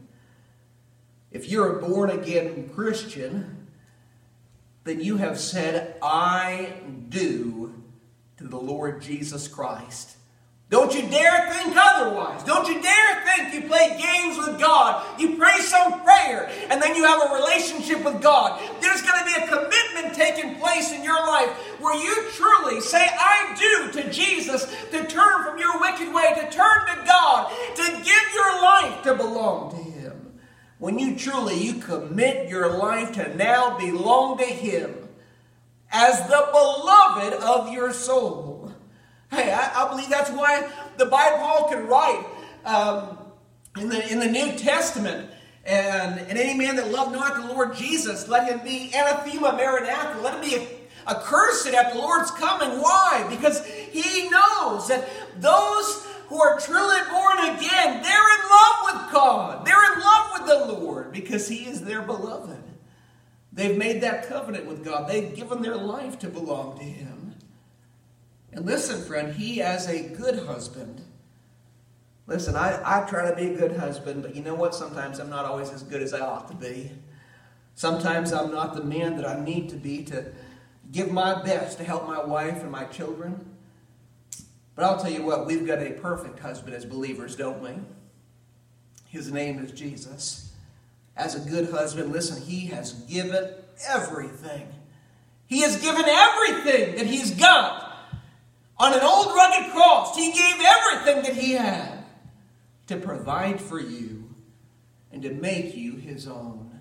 If 1.31 1.51
you're 1.51 1.79
a 1.79 1.87
born 1.87 2.09
again 2.09 2.71
Christian, 2.75 3.64
then 4.85 5.01
you 5.01 5.17
have 5.17 5.39
said, 5.41 5.97
I 6.03 6.75
do 7.09 7.75
to 8.37 8.45
the 8.45 8.59
Lord 8.59 9.01
Jesus 9.01 9.49
Christ. 9.49 10.17
Don't 10.71 10.95
you 10.95 11.03
dare 11.09 11.53
think 11.53 11.75
otherwise. 11.77 12.43
Don't 12.43 12.67
you 12.67 12.83
dare 12.83 13.23
think 13.25 13.55
you 13.55 13.69
play 13.69 13.97
games 14.01 14.37
with 14.39 14.59
God. 14.59 15.05
You 15.21 15.37
pray 15.37 15.59
some 15.61 16.03
prayer 16.03 16.51
and 16.69 16.83
then 16.83 16.97
you 16.97 17.05
have 17.05 17.31
a 17.31 17.35
relationship 17.35 18.05
with 18.05 18.21
God. 18.23 18.61
There's 18.81 19.01
going 19.03 19.19
to 19.21 19.25
be 19.25 19.45
a 19.45 19.47
commitment 19.47 20.15
taking 20.15 20.57
place 20.57 20.93
in 20.93 21.05
your 21.05 21.21
life 21.27 21.51
where 21.81 21.95
you 21.95 22.31
truly 22.33 22.81
say, 22.81 23.07
I 23.07 23.55
do 23.57 24.03
to 24.03 24.11
Jesus, 24.11 24.67
to 24.91 25.07
turn 25.07 25.45
from 25.45 25.59
your 25.59 25.79
wicked 25.81 26.13
way, 26.13 26.35
to 26.35 26.51
turn 26.51 26.87
to 26.89 27.05
God, 27.07 27.53
to 27.77 27.83
give 28.03 28.35
your 28.35 28.63
life 28.63 29.03
to 29.05 29.15
belong 29.15 29.71
to 29.71 29.77
Him 29.77 29.94
when 30.85 30.99
you 30.99 31.17
truly 31.17 31.57
you 31.57 31.73
commit 31.77 32.47
your 32.47 32.77
life 32.77 33.13
to 33.13 33.35
now 33.37 33.79
belong 33.79 34.37
to 34.37 34.45
him 34.45 35.09
as 35.91 36.21
the 36.29 36.49
beloved 36.53 37.33
of 37.43 37.73
your 37.73 37.91
soul. 37.91 38.71
Hey 39.31 39.51
i, 39.51 39.83
I 39.83 39.89
believe 39.89 40.11
that's 40.11 40.29
why 40.29 40.69
the 40.99 41.07
bible 41.07 41.39
paul 41.39 41.69
can 41.71 41.87
write 41.87 42.27
um, 42.67 43.17
in, 43.81 43.89
the, 43.89 44.13
in 44.13 44.19
the 44.19 44.29
new 44.29 44.59
testament 44.59 45.31
and, 45.65 46.21
and 46.21 46.39
any 46.39 46.53
man 46.53 46.77
that 46.77 46.91
loved 46.91 47.13
not 47.13 47.35
the 47.35 47.55
lord 47.55 47.75
jesus 47.75 48.29
let 48.29 48.47
him 48.47 48.61
be 48.63 48.91
anathema 48.95 49.55
maranatha. 49.55 50.21
Let 50.21 50.35
him 50.35 50.51
be 50.51 50.69
accursed 51.09 51.67
at 51.67 51.95
the 51.95 51.99
lord's 51.99 52.31
coming. 52.33 52.83
Why? 52.83 53.27
Because 53.31 53.65
he 53.67 54.29
knows 54.29 54.89
that 54.89 55.09
those 55.41 56.07
who 56.29 56.41
are 56.41 56.59
truly 56.59 57.01
born 57.11 57.39
again, 57.39 58.03
they're 58.03 58.35
in 58.35 58.51
love 58.51 58.77
with 58.85 59.13
God. 59.13 59.67
They're 59.67 59.93
in 59.95 60.01
love 60.01 60.31
with 60.33 60.47
the 60.47 60.73
Lord 60.73 61.13
because 61.13 61.49
He 61.49 61.67
is 61.67 61.83
their 61.83 62.03
beloved. 62.03 62.63
They've 63.53 63.77
made 63.77 64.01
that 64.03 64.29
covenant 64.29 64.67
with 64.67 64.85
God. 64.85 65.09
They've 65.09 65.35
given 65.35 65.63
their 65.63 65.77
life 65.77 66.19
to 66.21 66.29
belong 66.29 66.79
to 66.79 66.85
Him. 66.85 67.37
And 68.53 68.67
listen, 68.67 69.03
friend, 69.03 69.35
He, 69.35 69.63
as 69.63 69.89
a 69.89 70.09
good 70.09 70.47
husband, 70.47 71.03
listen, 72.27 72.57
I, 72.57 72.81
I 72.85 73.07
try 73.07 73.31
to 73.31 73.37
be 73.37 73.55
a 73.55 73.57
good 73.57 73.77
husband, 73.77 74.23
but 74.23 74.35
you 74.35 74.43
know 74.43 74.55
what? 74.55 74.75
Sometimes 74.75 75.19
I'm 75.19 75.31
not 75.31 75.45
always 75.45 75.71
as 75.71 75.83
good 75.83 76.03
as 76.03 76.13
I 76.13 76.21
ought 76.21 76.49
to 76.49 76.55
be. 76.55 76.91
Sometimes 77.75 78.33
I'm 78.33 78.53
not 78.53 78.75
the 78.75 78.85
man 78.85 79.17
that 79.17 79.29
I 79.29 79.43
need 79.43 79.69
to 79.71 79.77
be 79.77 80.05
to 80.05 80.27
give 80.93 81.11
my 81.11 81.43
best 81.43 81.79
to 81.79 81.85
help 81.85 82.07
my 82.07 82.25
wife 82.25 82.63
and 82.63 82.71
my 82.71 82.85
children. 82.85 83.54
But 84.75 84.85
I'll 84.85 84.99
tell 84.99 85.11
you 85.11 85.23
what, 85.23 85.47
we've 85.47 85.67
got 85.67 85.81
a 85.81 85.91
perfect 85.93 86.41
husband 86.41 86.75
as 86.75 86.85
believers, 86.85 87.37
don't 87.37 87.63
we? 87.63 87.71
His 89.09 89.31
name 89.31 89.59
is 89.65 89.71
Jesus. 89.71 90.53
As 91.17 91.35
a 91.35 91.49
good 91.49 91.71
husband, 91.71 92.13
listen, 92.13 92.43
he 92.43 92.67
has 92.67 92.93
given 92.93 93.55
everything. 93.89 94.69
He 95.47 95.61
has 95.61 95.81
given 95.81 96.05
everything 96.05 96.97
that 96.97 97.07
he's 97.07 97.31
got. 97.33 97.93
On 98.79 98.93
an 98.93 99.01
old 99.03 99.29
rugged 99.29 99.71
cross, 99.73 100.17
he 100.17 100.33
gave 100.33 100.57
everything 100.61 101.23
that 101.23 101.41
he 101.41 101.53
had 101.53 102.05
to 102.89 102.97
provide 102.97 103.61
for 103.61 103.81
you 103.81 104.29
and 105.13 105.23
to 105.23 105.31
make 105.31 105.77
you 105.77 105.95
his 105.95 106.27
own. 106.27 106.81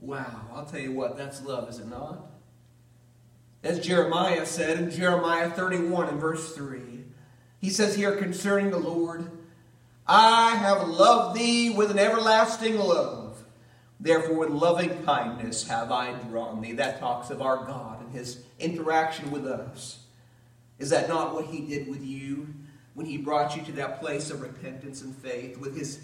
Wow, 0.00 0.42
I'll 0.52 0.66
tell 0.66 0.80
you 0.80 0.92
what, 0.92 1.16
that's 1.16 1.42
love, 1.42 1.70
is 1.70 1.78
it 1.78 1.88
not? 1.88 2.26
As 3.62 3.80
Jeremiah 3.80 4.46
said 4.46 4.78
in 4.78 4.90
Jeremiah 4.90 5.50
31 5.50 6.08
and 6.08 6.20
verse 6.20 6.54
3, 6.54 6.97
he 7.60 7.70
says 7.70 7.96
here 7.96 8.16
concerning 8.16 8.70
the 8.70 8.78
Lord, 8.78 9.30
I 10.06 10.56
have 10.56 10.88
loved 10.88 11.38
thee 11.38 11.70
with 11.70 11.90
an 11.90 11.98
everlasting 11.98 12.78
love. 12.78 13.44
Therefore, 14.00 14.38
with 14.38 14.50
loving 14.50 15.02
kindness 15.04 15.66
have 15.68 15.90
I 15.90 16.12
drawn 16.12 16.60
thee. 16.60 16.72
That 16.72 17.00
talks 17.00 17.30
of 17.30 17.42
our 17.42 17.64
God 17.66 18.00
and 18.00 18.12
his 18.12 18.44
interaction 18.58 19.30
with 19.30 19.44
us. 19.44 20.04
Is 20.78 20.90
that 20.90 21.08
not 21.08 21.34
what 21.34 21.46
he 21.46 21.60
did 21.62 21.88
with 21.88 22.04
you 22.04 22.54
when 22.94 23.06
he 23.06 23.16
brought 23.16 23.56
you 23.56 23.62
to 23.62 23.72
that 23.72 24.00
place 24.00 24.30
of 24.30 24.40
repentance 24.40 25.02
and 25.02 25.14
faith? 25.16 25.58
With 25.58 25.76
his, 25.76 26.00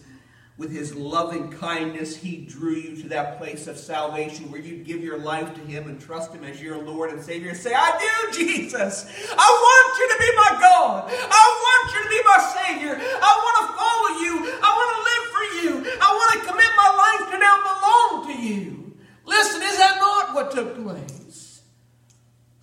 with 0.57 0.71
his 0.71 0.95
loving 0.95 1.51
kindness, 1.51 2.17
he 2.17 2.37
drew 2.37 2.75
you 2.75 2.97
to 3.03 3.09
that 3.09 3.39
place 3.39 3.67
of 3.67 3.77
salvation 3.77 4.51
where 4.53 4.61
you'd 4.61 4.85
give 4.85 5.03
your 5.03 5.19
life 5.19 5.53
to 5.55 5.61
him 5.61 5.89
and 5.89 6.01
trust 6.01 6.33
him 6.33 6.45
as 6.45 6.63
your 6.63 6.79
Lord 6.79 7.11
and 7.11 7.21
Savior. 7.21 7.51
And 7.51 7.59
say, 7.59 7.75
I 7.75 7.91
do, 7.99 8.39
Jesus. 8.39 9.05
I 9.37 9.49
want 9.51 9.99
you 9.99 10.07
to 10.09 10.19
be 10.21 10.31
my 10.37 10.61
God. 10.61 11.11
I 11.11 11.45
want 11.65 11.95
you 11.95 12.03
to 12.05 12.09
be 12.09 12.23
my 12.25 12.39
Savior. 12.55 12.95
I 13.21 13.33
want 13.43 13.57
to 13.61 13.67
follow 13.75 14.11
you. 14.23 14.33
I 14.63 14.71
want 14.79 14.91
to 14.95 15.01
live 15.11 15.25
for 15.35 15.45
you. 15.59 15.99
I 16.01 16.09
want 16.15 16.31
to 16.35 16.39
commit 16.47 16.71
my 16.77 16.91
life 17.03 17.31
to 17.33 17.39
now 17.39 17.57
belong 17.67 18.27
to 18.31 18.43
you. 18.43 18.95
Listen, 19.27 19.61
is 19.63 19.77
that 19.79 19.97
not 19.99 20.35
what 20.35 20.53
took 20.53 20.81
place? 20.85 21.24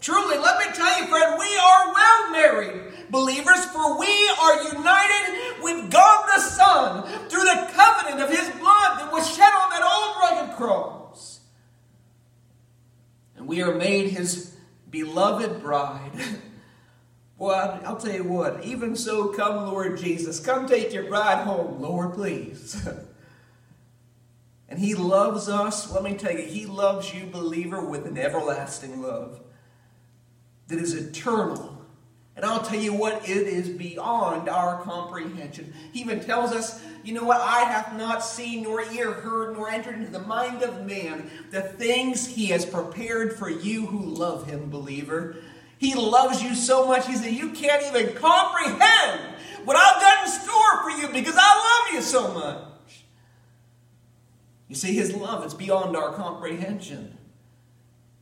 Truly, 0.02 0.38
let 0.40 0.58
me 0.58 0.74
tell 0.74 1.00
you, 1.00 1.08
friend, 1.08 1.36
we 1.38 1.56
are 1.56 1.94
well 1.94 2.32
married 2.32 2.92
believers, 3.12 3.66
for 3.66 4.00
we 4.00 4.30
are 4.42 4.64
united 4.64 5.62
with 5.62 5.92
God 5.92 6.26
the 6.34 6.42
Son 6.42 7.04
through 7.30 7.44
the 7.44 7.70
covenant 7.74 8.22
of 8.22 8.30
His 8.30 8.50
blood 8.60 9.00
that 9.00 9.12
was 9.12 9.30
shed 9.30 9.54
on 9.54 9.70
that 9.70 9.84
old 9.84 10.40
rugged 10.40 10.56
cross. 10.56 11.42
And 13.36 13.48
we 13.48 13.62
are 13.62 13.76
made 13.76 14.10
His 14.10 14.56
beloved 14.90 15.62
bride. 15.62 16.12
Well, 17.38 17.82
I'll 17.84 17.98
tell 17.98 18.14
you 18.14 18.24
what, 18.24 18.64
even 18.64 18.96
so, 18.96 19.30
come, 19.30 19.66
Lord 19.66 19.98
Jesus. 19.98 20.40
Come 20.40 20.68
take 20.68 20.94
your 20.94 21.06
bride 21.06 21.44
home, 21.44 21.82
Lord, 21.82 22.14
please. 22.14 22.88
and 24.70 24.78
He 24.78 24.94
loves 24.94 25.50
us. 25.50 25.92
Let 25.92 26.04
me 26.04 26.14
tell 26.14 26.34
you, 26.34 26.46
He 26.46 26.68
loves 26.68 27.16
you, 27.16 27.26
believer, 27.26 27.84
with 27.84 28.06
an 28.06 28.20
everlasting 28.20 29.02
love 29.02 29.42
that 30.72 30.80
is 30.80 30.96
eternal. 30.96 31.68
And 32.36 32.46
I'll 32.46 32.64
tell 32.64 32.80
you 32.80 32.94
what, 32.94 33.28
it 33.30 33.48
is 33.48 33.70
beyond 33.70 34.50
our 34.50 34.82
comprehension. 34.82 35.74
He 35.92 36.00
even 36.00 36.22
tells 36.22 36.52
us, 36.54 36.82
you 37.04 37.14
know 37.14 37.24
what, 37.24 37.42
I 37.42 37.62
have 37.62 37.98
not 37.98 38.24
seen, 38.24 38.64
nor 38.64 38.82
ear 38.94 39.12
heard, 39.12 39.56
nor 39.56 39.70
entered 39.70 39.96
into 39.96 40.12
the 40.12 40.20
mind 40.20 40.64
of 40.64 40.86
man 40.86 41.30
the 41.52 41.62
things 41.62 42.26
he 42.26 42.48
has 42.48 42.66
prepared 42.66 43.38
for 43.38 43.50
you 43.50 43.86
who 43.86 44.00
love 44.00 44.48
him, 44.48 44.70
believer. 44.70 45.36
He 45.78 45.94
loves 45.94 46.42
you 46.42 46.56
so 46.56 46.88
much, 46.88 47.06
he 47.06 47.16
said, 47.16 47.34
you 47.34 47.52
can't 47.52 47.84
even 47.84 48.16
comprehend 48.16 49.22
what 49.66 49.76
I've 49.78 50.02
got 50.02 50.26
in 50.26 50.32
store 50.32 50.84
for 50.84 50.90
you 50.92 51.10
because 51.10 51.36
I 51.38 51.86
love 51.86 51.96
you 51.96 52.02
so 52.02 52.34
much. 52.34 53.04
You 54.68 54.76
see, 54.76 54.94
his 54.94 55.14
love 55.14 55.46
is 55.46 55.54
beyond 55.54 55.98
our 55.98 56.14
comprehension. 56.14 57.18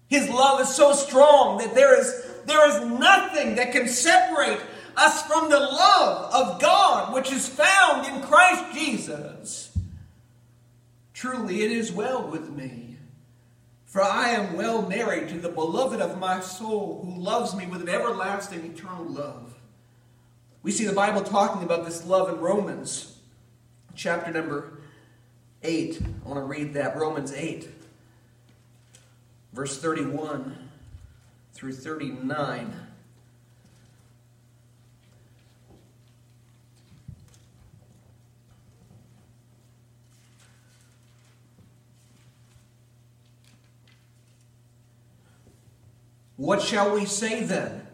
His 0.07 0.27
love 0.29 0.59
is 0.61 0.69
so 0.73 0.93
strong 0.93 1.59
that 1.59 1.75
there 1.75 1.99
is, 1.99 2.25
there 2.45 2.67
is 2.69 2.85
nothing 2.99 3.55
that 3.55 3.71
can 3.71 3.87
separate 3.87 4.59
us 4.95 5.25
from 5.25 5.49
the 5.49 5.59
love 5.59 6.33
of 6.33 6.61
God 6.61 7.13
which 7.13 7.31
is 7.31 7.47
found 7.47 8.05
in 8.07 8.21
Christ 8.21 8.73
Jesus. 8.73 9.77
Truly, 11.13 11.63
it 11.63 11.71
is 11.71 11.91
well 11.91 12.27
with 12.27 12.49
me, 12.49 12.97
for 13.85 14.01
I 14.01 14.29
am 14.29 14.55
well 14.55 14.81
married 14.81 15.29
to 15.29 15.39
the 15.39 15.49
beloved 15.49 16.01
of 16.01 16.19
my 16.19 16.39
soul 16.39 17.01
who 17.03 17.21
loves 17.21 17.55
me 17.55 17.67
with 17.67 17.81
an 17.81 17.89
everlasting, 17.89 18.65
eternal 18.65 19.05
love. 19.05 19.55
We 20.63 20.71
see 20.71 20.85
the 20.85 20.93
Bible 20.93 21.21
talking 21.21 21.63
about 21.63 21.85
this 21.85 22.05
love 22.05 22.29
in 22.29 22.39
Romans, 22.39 23.17
chapter 23.95 24.31
number 24.31 24.79
8. 25.63 26.01
I 26.01 26.27
want 26.27 26.39
to 26.39 26.43
read 26.43 26.73
that, 26.73 26.97
Romans 26.97 27.33
8 27.33 27.69
verse 29.53 29.79
31 29.79 30.68
through 31.59 31.73
39. 31.73 32.73
What 46.37 46.61
shall 46.61 46.93
we 46.93 47.05
say 47.05 47.43
then? 47.43 47.85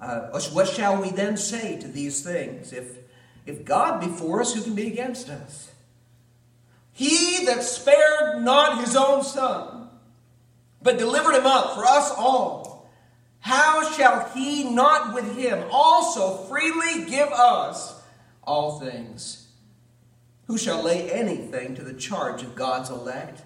Uh, 0.00 0.40
what 0.52 0.66
shall 0.66 1.02
we 1.02 1.10
then 1.10 1.36
say 1.36 1.78
to 1.78 1.86
these 1.86 2.22
things? 2.22 2.72
If, 2.72 2.96
if 3.44 3.66
God 3.66 4.00
be 4.00 4.06
for 4.06 4.40
us, 4.40 4.54
who 4.54 4.62
can 4.62 4.74
be 4.74 4.86
against 4.86 5.28
us? 5.28 5.72
He 6.94 7.44
that 7.44 7.62
spared 7.62 8.42
not 8.42 8.80
his 8.80 8.96
own 8.96 9.22
son, 9.24 9.75
but 10.86 10.98
delivered 10.98 11.34
him 11.34 11.46
up 11.46 11.74
for 11.74 11.84
us 11.84 12.12
all, 12.16 12.88
how 13.40 13.90
shall 13.92 14.30
he 14.30 14.62
not 14.64 15.14
with 15.14 15.36
him 15.36 15.64
also 15.70 16.36
freely 16.44 17.10
give 17.10 17.28
us 17.28 18.00
all 18.44 18.78
things? 18.78 19.48
Who 20.46 20.56
shall 20.56 20.82
lay 20.82 21.10
anything 21.10 21.74
to 21.74 21.82
the 21.82 21.92
charge 21.92 22.42
of 22.42 22.54
God's 22.54 22.88
elect? 22.88 23.42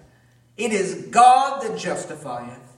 It 0.55 0.71
is 0.71 1.07
God 1.09 1.63
that 1.63 1.79
justifieth. 1.79 2.77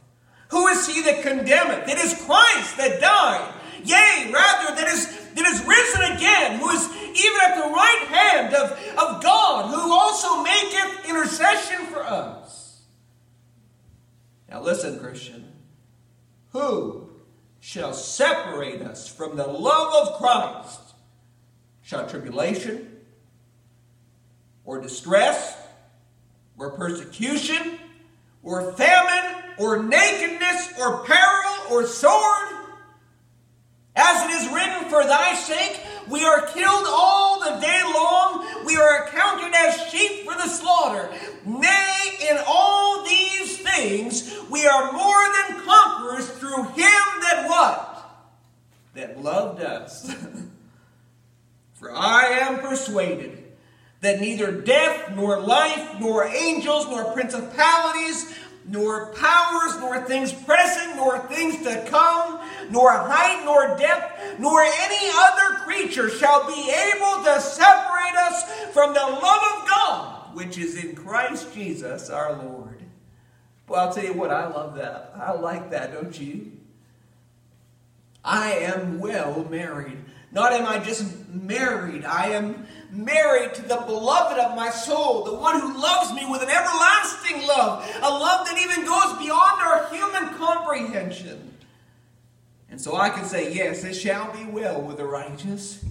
Who 0.49 0.67
is 0.67 0.87
he 0.87 1.01
that 1.01 1.23
condemneth? 1.23 1.89
It 1.89 1.97
is 1.97 2.13
Christ 2.25 2.77
that 2.77 3.01
died. 3.01 3.53
Yea, 3.83 4.31
rather, 4.31 4.75
that 4.75 4.87
is, 4.87 5.07
that 5.35 5.45
is 5.45 5.59
risen 5.65 6.15
again, 6.15 6.59
who 6.59 6.69
is 6.69 6.87
even 6.95 7.39
at 7.47 7.55
the 7.55 7.69
right 7.69 8.05
hand 8.07 8.53
of, 8.53 8.71
of 8.97 9.21
God, 9.21 9.73
who 9.73 9.91
also 9.91 10.41
maketh 10.41 11.09
intercession 11.09 11.85
for 11.87 12.01
us. 12.01 12.43
Listen, 14.63 14.97
Christian. 14.97 15.51
Who 16.51 17.09
shall 17.59 17.93
separate 17.93 18.81
us 18.81 19.09
from 19.09 19.35
the 19.35 19.45
love 19.45 20.07
of 20.07 20.17
Christ? 20.17 20.79
Shall 21.81 22.07
tribulation, 22.07 22.99
or 24.63 24.79
distress, 24.79 25.57
or 26.57 26.71
persecution, 26.71 27.77
or 28.41 28.71
famine, 28.73 29.43
or 29.57 29.83
nakedness, 29.83 30.79
or 30.79 31.03
peril, 31.03 31.55
or 31.69 31.85
sword? 31.85 32.47
As 33.97 34.29
it 34.29 34.43
is 34.43 34.53
written, 34.53 34.89
For 34.89 35.03
thy 35.03 35.35
sake 35.35 35.81
we 36.07 36.23
are 36.23 36.47
killed 36.47 36.85
all 36.87 37.39
the 37.41 37.59
day 37.59 37.81
long, 37.83 38.42
we 38.65 38.75
are 38.77 39.05
accounted 39.05 39.53
as 39.53 39.89
sheep 39.89 40.25
for 40.25 40.33
the 40.33 40.47
slaughter. 40.47 41.09
Nay, 41.45 42.17
in 42.29 42.37
all 42.47 43.03
these 43.05 43.57
things 43.57 44.33
we 44.49 44.65
are 44.65 44.91
more 44.91 45.23
than 45.33 45.65
conquerors 45.65 46.29
through 46.29 46.63
him 46.63 46.75
that 46.75 47.45
what? 47.47 48.29
That 48.93 49.21
loved 49.21 49.61
us. 49.61 50.13
for 51.73 51.93
I 51.93 52.25
am 52.41 52.59
persuaded 52.59 53.43
that 54.01 54.19
neither 54.19 54.51
death, 54.51 55.15
nor 55.15 55.39
life, 55.39 55.99
nor 55.99 56.25
angels, 56.25 56.85
nor 56.87 57.13
principalities, 57.13 58.37
nor 58.65 59.13
powers, 59.13 59.77
nor 59.79 60.01
things 60.01 60.31
present, 60.31 60.95
nor 60.95 61.19
things 61.27 61.63
to 61.63 61.85
come, 61.89 62.39
nor 62.71 62.91
height, 62.91 63.43
nor 63.45 63.75
depth, 63.77 64.39
nor 64.39 64.61
any 64.61 65.09
other 65.13 65.63
creature 65.63 66.09
shall 66.09 66.47
be 66.47 66.71
able 66.71 67.23
to 67.23 67.41
separate 67.41 68.15
us 68.17 68.43
from 68.71 68.93
the 68.93 68.99
love 68.99 69.41
of 69.55 69.69
God, 69.69 70.35
which 70.35 70.57
is 70.57 70.83
in 70.83 70.95
Christ 70.95 71.53
Jesus 71.53 72.09
our 72.09 72.33
Lord. 72.33 72.81
Well, 73.67 73.87
I'll 73.87 73.93
tell 73.93 74.05
you 74.05 74.13
what, 74.13 74.31
I 74.31 74.47
love 74.47 74.75
that. 74.75 75.13
I 75.15 75.31
like 75.33 75.71
that, 75.71 75.93
don't 75.93 76.19
you? 76.19 76.51
I 78.23 78.51
am 78.51 78.99
well 78.99 79.45
married. 79.49 79.97
Not 80.33 80.51
am 80.51 80.65
I 80.65 80.79
just 80.79 81.05
married, 81.29 82.05
I 82.05 82.29
am 82.29 82.65
married 82.91 83.53
to 83.53 83.61
the 83.61 83.77
beloved 83.85 84.39
of 84.39 84.55
my 84.55 84.69
soul, 84.71 85.23
the 85.23 85.33
one 85.33 85.59
who 85.59 85.79
loves 85.79 86.11
me 86.13 86.25
with 86.29 86.41
an 86.41 86.49
everlasting 86.49 87.47
love, 87.47 87.87
a 88.01 88.09
love 88.09 88.47
that 88.47 88.57
even 88.57 88.83
goes 88.85 89.17
beyond 89.19 89.61
our 89.61 89.89
human 89.93 90.33
comprehension. 90.35 91.53
And 92.69 92.81
so 92.81 92.95
I 92.95 93.09
can 93.09 93.25
say, 93.25 93.53
Yes, 93.53 93.83
it 93.83 93.93
shall 93.93 94.33
be 94.33 94.45
well 94.45 94.81
with 94.81 94.97
the 94.97 95.05
righteous. 95.05 95.85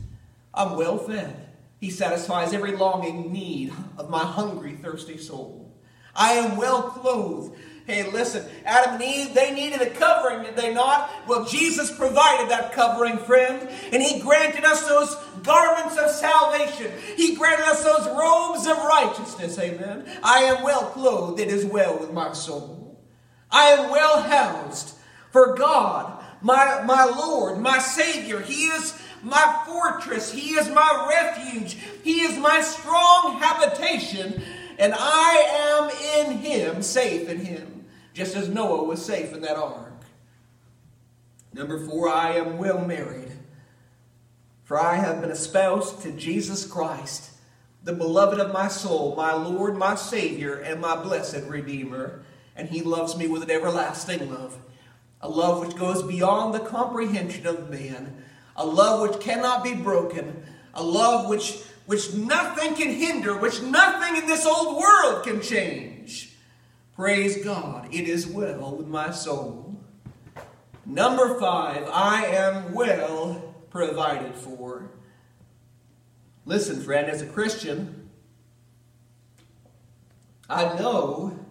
I'm 0.53 0.77
well 0.77 0.99
fed. 0.99 1.49
He 1.81 1.91
satisfies 1.91 2.53
every 2.53 2.77
longing 2.77 3.33
need 3.33 3.73
of 3.97 4.11
my 4.11 4.25
hungry, 4.25 4.73
thirsty 4.73 5.19
soul. 5.19 5.73
I 6.15 6.33
am 6.33 6.57
well 6.57 6.83
clothed. 6.83 7.57
Hey, 7.87 8.09
listen, 8.09 8.45
Adam 8.65 8.95
and 8.95 9.03
Eve, 9.03 9.35
they 9.35 9.53
needed 9.53 9.83
a 9.83 9.91
covering, 9.91 10.45
did 10.45 10.55
they 10.55 10.73
not? 10.73 11.11
Well, 11.27 11.45
Jesus 11.45 11.91
provided 11.91 12.49
that 12.49 12.73
covering, 12.73 13.19
friend, 13.19 13.69
and 13.93 14.01
He 14.01 14.21
granted 14.21 14.65
us 14.65 14.87
those 14.87 15.15
garments 15.43 15.99
of 15.99 16.11
salvation. 16.11 16.93
He 17.17 17.35
granted 17.35 17.67
us 17.67 17.83
those 17.83 18.07
robes 18.07 18.67
of 18.69 18.77
righteousness, 18.85 19.59
amen. 19.59 20.07
I 20.23 20.45
am 20.45 20.63
well 20.63 20.91
clothed, 20.91 21.41
it 21.41 21.49
is 21.49 21.65
well 21.65 21.99
with 21.99 22.13
my 22.13 22.33
soul. 22.33 23.01
I 23.51 23.71
am 23.71 23.91
well 23.91 24.23
housed, 24.23 24.95
for 25.33 25.57
God, 25.57 26.25
my, 26.41 26.83
my 26.87 27.05
Lord, 27.05 27.59
my 27.59 27.79
Savior, 27.79 28.41
He 28.41 28.67
is 28.67 28.97
my 29.25 29.63
fortress, 29.67 30.31
He 30.31 30.53
is 30.53 30.69
my 30.71 31.07
refuge, 31.11 31.77
He 32.05 32.21
is 32.21 32.39
my 32.39 32.61
strong 32.61 33.41
habitation 33.41 34.41
and 34.83 34.95
I 34.97 35.47
am 35.71 36.27
in 36.27 36.39
him, 36.39 36.83
safe 36.83 37.29
in 37.29 37.39
him, 37.39 37.72
just 38.15 38.37
as 38.37 38.49
Noah 38.49 38.85
was 38.85 39.05
safe 39.05 39.33
in 39.33 39.41
that 39.43 39.57
ark. 39.57 39.93
Number 41.55 41.79
four, 41.79 42.09
I 42.09 42.33
am 42.33 42.59
well 42.59 42.85
married, 42.85 43.33
for 44.65 44.81
I 44.81 44.97
have 44.97 45.21
been 45.21 45.31
espoused 45.31 46.01
to 46.03 46.13
Jesus 46.13 46.67
Christ, 46.67 47.31
the 47.85 47.93
beloved 47.93 48.39
of 48.41 48.53
my 48.53 48.69
soul, 48.69 49.15
my 49.17 49.35
Lord, 49.35 49.77
my 49.77 49.95
Savior, 49.95 50.55
and 50.55 50.81
my 50.81 50.97
blessed 50.97 51.43
Redeemer. 51.49 52.23
And 52.57 52.69
he 52.69 52.83
loves 52.83 53.17
me 53.17 53.29
with 53.29 53.43
an 53.43 53.51
everlasting 53.51 54.31
love, 54.31 54.59
a 55.21 55.29
love 55.29 55.67
which 55.67 55.77
goes 55.77 56.03
beyond 56.03 56.55
the 56.55 56.61
comprehension 56.61 57.47
of 57.47 57.71
man, 57.71 58.23
a 58.57 58.65
love 58.65 59.09
which 59.09 59.21
cannot 59.21 59.65
be 59.65 59.75
broken, 59.75 60.45
a 60.75 60.83
love 60.83 61.29
which, 61.29 61.59
which 61.87 62.15
nothing 62.15 62.75
can 62.75 62.95
hinder, 62.95 63.37
which 63.37 63.61
nothing 63.63 64.17
in 64.23 64.27
this 64.27 64.47
old 64.47 64.79
world 64.79 65.25
can 65.25 65.41
change. 65.41 66.32
Praise 67.03 67.45
God, 67.45 67.93
it 67.93 68.07
is 68.07 68.29
well 68.29 68.77
with 68.77 68.87
my 68.87 69.11
soul. 69.11 69.77
Number 70.87 71.37
five, 71.41 71.89
I 71.93 72.27
am 72.27 72.73
well 72.73 73.57
provided 73.71 74.37
for. 74.37 74.89
Listen, 76.45 76.81
friend, 76.81 77.11
as 77.11 77.21
a 77.21 77.27
Christian, 77.27 78.09
I 80.49 80.79
know 80.79 81.45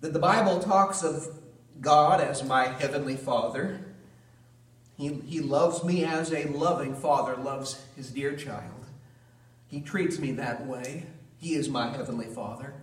that 0.00 0.14
the 0.14 0.18
Bible 0.18 0.58
talks 0.60 1.02
of 1.02 1.28
God 1.82 2.22
as 2.22 2.42
my 2.42 2.64
heavenly 2.64 3.16
Father. 3.16 3.94
He, 4.96 5.20
he 5.26 5.40
loves 5.40 5.84
me 5.84 6.02
as 6.02 6.32
a 6.32 6.48
loving 6.48 6.94
father 6.94 7.36
loves 7.36 7.84
his 7.94 8.10
dear 8.10 8.34
child. 8.34 8.86
He 9.68 9.82
treats 9.82 10.18
me 10.18 10.32
that 10.32 10.66
way. 10.66 11.04
He 11.36 11.52
is 11.56 11.68
my 11.68 11.94
heavenly 11.94 12.28
Father. 12.28 12.79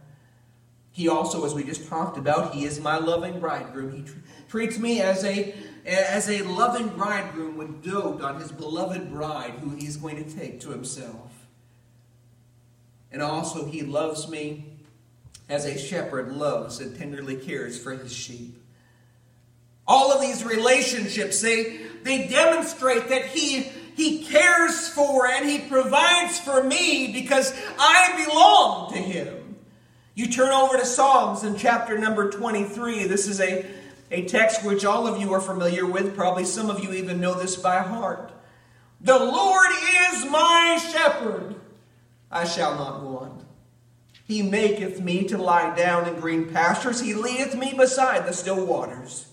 He 0.97 1.09
also, 1.09 1.45
as 1.45 1.53
we 1.53 1.63
just 1.63 1.87
talked 1.87 2.17
about, 2.17 2.55
he 2.55 2.65
is 2.65 2.79
my 2.79 2.97
loving 2.97 3.39
bridegroom. 3.39 3.91
He 3.91 4.01
tr- 4.01 4.17
treats 4.49 4.79
me 4.79 4.99
as 4.99 5.23
a, 5.23 5.53
as 5.85 6.27
a 6.27 6.41
loving 6.41 6.87
bridegroom 6.87 7.55
would 7.57 7.83
dote 7.83 8.19
on 8.23 8.41
his 8.41 8.51
beloved 8.51 9.11
bride 9.11 9.51
who 9.61 9.69
he's 9.75 9.95
going 9.95 10.15
to 10.15 10.35
take 10.35 10.59
to 10.61 10.71
himself. 10.71 11.45
And 13.11 13.21
also, 13.21 13.63
he 13.65 13.83
loves 13.83 14.27
me 14.27 14.65
as 15.47 15.65
a 15.65 15.77
shepherd 15.77 16.31
loves 16.31 16.79
and 16.79 16.97
tenderly 16.97 17.35
cares 17.35 17.77
for 17.77 17.91
his 17.91 18.11
sheep. 18.11 18.59
All 19.85 20.11
of 20.11 20.19
these 20.19 20.43
relationships, 20.43 21.41
they, 21.41 21.77
they 22.01 22.27
demonstrate 22.27 23.09
that 23.09 23.25
he, 23.25 23.69
he 23.95 24.23
cares 24.23 24.89
for 24.89 25.27
and 25.27 25.47
he 25.47 25.59
provides 25.59 26.39
for 26.39 26.63
me 26.63 27.13
because 27.13 27.53
I 27.77 28.25
belong 28.25 28.93
to 28.93 28.97
him. 28.97 29.46
You 30.17 30.25
turn 30.25 30.49
over 30.49 30.77
to 30.77 30.85
Psalms 30.85 31.43
in 31.43 31.57
chapter 31.57 31.95
number 31.95 32.31
23. 32.31 33.03
This 33.03 33.27
is 33.27 33.39
a, 33.39 33.63
a 34.09 34.25
text 34.25 34.65
which 34.65 34.83
all 34.83 35.05
of 35.05 35.21
you 35.21 35.31
are 35.31 35.39
familiar 35.39 35.85
with. 35.85 36.15
Probably 36.15 36.43
some 36.43 36.71
of 36.71 36.83
you 36.83 36.91
even 36.93 37.21
know 37.21 37.35
this 37.35 37.55
by 37.55 37.83
heart. 37.83 38.31
The 38.99 39.19
Lord 39.19 39.69
is 40.09 40.25
my 40.25 40.79
shepherd, 40.91 41.53
I 42.31 42.45
shall 42.45 42.73
not 42.73 43.03
want. 43.03 43.43
He 44.25 44.41
maketh 44.41 44.99
me 44.99 45.25
to 45.25 45.37
lie 45.37 45.75
down 45.75 46.07
in 46.07 46.19
green 46.19 46.51
pastures. 46.51 46.99
He 46.99 47.13
leadeth 47.13 47.55
me 47.55 47.75
beside 47.77 48.25
the 48.25 48.33
still 48.33 48.65
waters. 48.65 49.27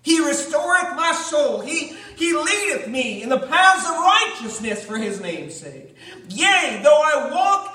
He 0.00 0.26
restoreth 0.26 0.96
my 0.96 1.12
soul. 1.12 1.60
He, 1.60 1.94
he 2.16 2.32
leadeth 2.32 2.88
me 2.88 3.22
in 3.22 3.28
the 3.28 3.40
paths 3.40 3.86
of 3.86 3.94
righteousness 3.94 4.82
for 4.82 4.96
his 4.96 5.20
name's 5.20 5.54
sake. 5.54 5.94
Yea, 6.30 6.80
though 6.82 7.02
I 7.04 7.30
walk 7.30 7.74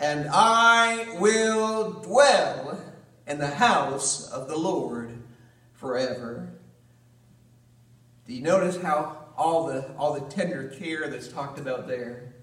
and 0.00 0.28
I 0.30 1.16
will 1.18 1.92
dwell 2.02 2.80
in 3.26 3.38
the 3.38 3.46
house 3.46 4.30
of 4.30 4.48
the 4.48 4.56
Lord 4.56 5.18
forever. 5.74 6.48
Do 8.26 8.34
you 8.34 8.42
notice 8.42 8.80
how 8.80 9.24
all 9.36 9.66
the 9.66 9.94
all 9.96 10.14
the 10.14 10.28
tender 10.28 10.68
care 10.68 11.08
that's 11.08 11.28
talked 11.28 11.58
about 11.58 11.86
there? 11.86 12.34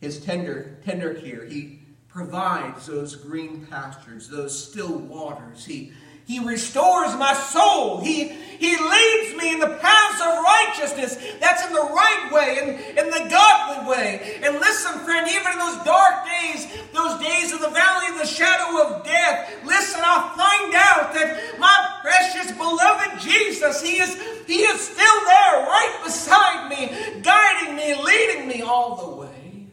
His 0.00 0.24
tender 0.24 0.78
tender 0.84 1.14
care. 1.14 1.44
He 1.44 1.80
provides 2.08 2.86
those 2.86 3.16
green 3.16 3.66
pastures, 3.66 4.28
those 4.28 4.68
still 4.68 4.98
waters. 4.98 5.64
He 5.64 5.92
he 6.26 6.38
restores 6.40 7.14
my 7.16 7.34
soul. 7.34 8.00
He, 8.00 8.28
he 8.28 8.76
leads 8.76 9.36
me 9.36 9.52
in 9.52 9.60
the 9.60 9.76
paths 9.80 10.20
of 10.22 10.42
righteousness. 10.42 11.34
That's 11.38 11.66
in 11.66 11.72
the 11.72 11.80
right 11.80 12.30
way, 12.32 12.58
in, 12.62 12.98
in 12.98 13.10
the 13.10 13.28
godly 13.28 13.90
way. 13.90 14.40
And 14.42 14.54
listen, 14.54 15.00
friend, 15.00 15.28
even 15.28 15.52
in 15.52 15.58
those 15.58 15.84
dark 15.84 16.24
days, 16.24 16.66
those 16.94 17.20
days 17.20 17.52
of 17.52 17.60
the 17.60 17.68
valley 17.68 18.08
of 18.12 18.18
the 18.18 18.26
shadow 18.26 18.82
of 18.82 19.04
death, 19.04 19.52
listen, 19.66 20.00
I'll 20.02 20.30
find 20.30 20.74
out 20.74 21.12
that 21.12 21.58
my 21.58 21.98
precious 22.00 22.52
beloved 22.52 23.20
Jesus, 23.20 23.82
He 23.82 23.98
is, 23.98 24.16
he 24.46 24.62
is 24.62 24.80
still 24.80 25.20
there, 25.26 25.66
right 25.66 26.00
beside 26.04 26.70
me, 26.70 27.20
guiding 27.20 27.76
me, 27.76 28.02
leading 28.02 28.48
me 28.48 28.62
all 28.62 28.96
the 28.96 29.16
way, 29.20 29.66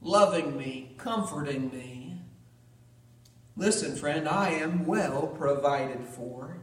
loving 0.00 0.56
me, 0.56 0.94
comforting 0.96 1.70
me 1.70 1.91
Listen, 3.56 3.94
friend, 3.96 4.28
I 4.28 4.50
am 4.50 4.86
well 4.86 5.26
provided 5.26 6.06
for. 6.06 6.56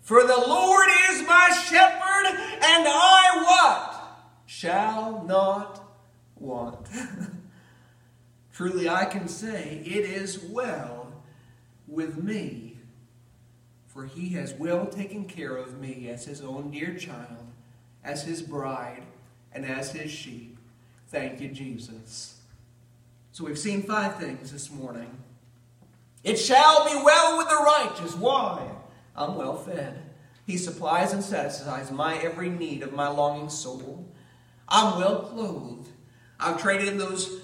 For 0.00 0.22
the 0.22 0.44
Lord 0.46 0.88
is 1.10 1.26
my 1.26 1.48
shepherd, 1.66 2.26
and 2.26 2.86
I 2.86 3.42
what? 3.42 4.44
Shall 4.44 5.24
not 5.24 5.82
want. 6.36 6.88
Truly, 8.52 8.88
I 8.88 9.06
can 9.06 9.28
say, 9.28 9.82
it 9.84 10.04
is 10.04 10.38
well 10.44 11.12
with 11.88 12.22
me, 12.22 12.76
for 13.86 14.04
he 14.04 14.28
has 14.30 14.52
well 14.52 14.86
taken 14.86 15.24
care 15.24 15.56
of 15.56 15.80
me 15.80 16.08
as 16.10 16.26
his 16.26 16.42
own 16.42 16.70
dear 16.70 16.94
child, 16.94 17.46
as 18.04 18.24
his 18.24 18.42
bride, 18.42 19.04
and 19.52 19.64
as 19.64 19.92
his 19.92 20.10
sheep. 20.10 20.58
Thank 21.08 21.40
you, 21.40 21.48
Jesus. 21.48 22.40
So 23.32 23.44
we've 23.44 23.58
seen 23.58 23.82
five 23.82 24.16
things 24.16 24.52
this 24.52 24.70
morning. 24.70 25.23
It 26.24 26.38
shall 26.38 26.86
be 26.86 27.04
well 27.04 27.36
with 27.36 27.48
the 27.48 27.56
righteous. 27.56 28.16
Why? 28.16 28.66
I'm 29.14 29.36
well 29.36 29.56
fed. 29.56 30.00
He 30.46 30.56
supplies 30.56 31.12
and 31.12 31.22
satisfies 31.22 31.90
my 31.90 32.16
every 32.16 32.48
need 32.48 32.82
of 32.82 32.92
my 32.92 33.08
longing 33.08 33.50
soul. 33.50 34.06
I'm 34.68 34.98
well 34.98 35.20
clothed. 35.22 35.88
I've 36.40 36.60
traded 36.60 36.88
in 36.88 36.98
those, 36.98 37.42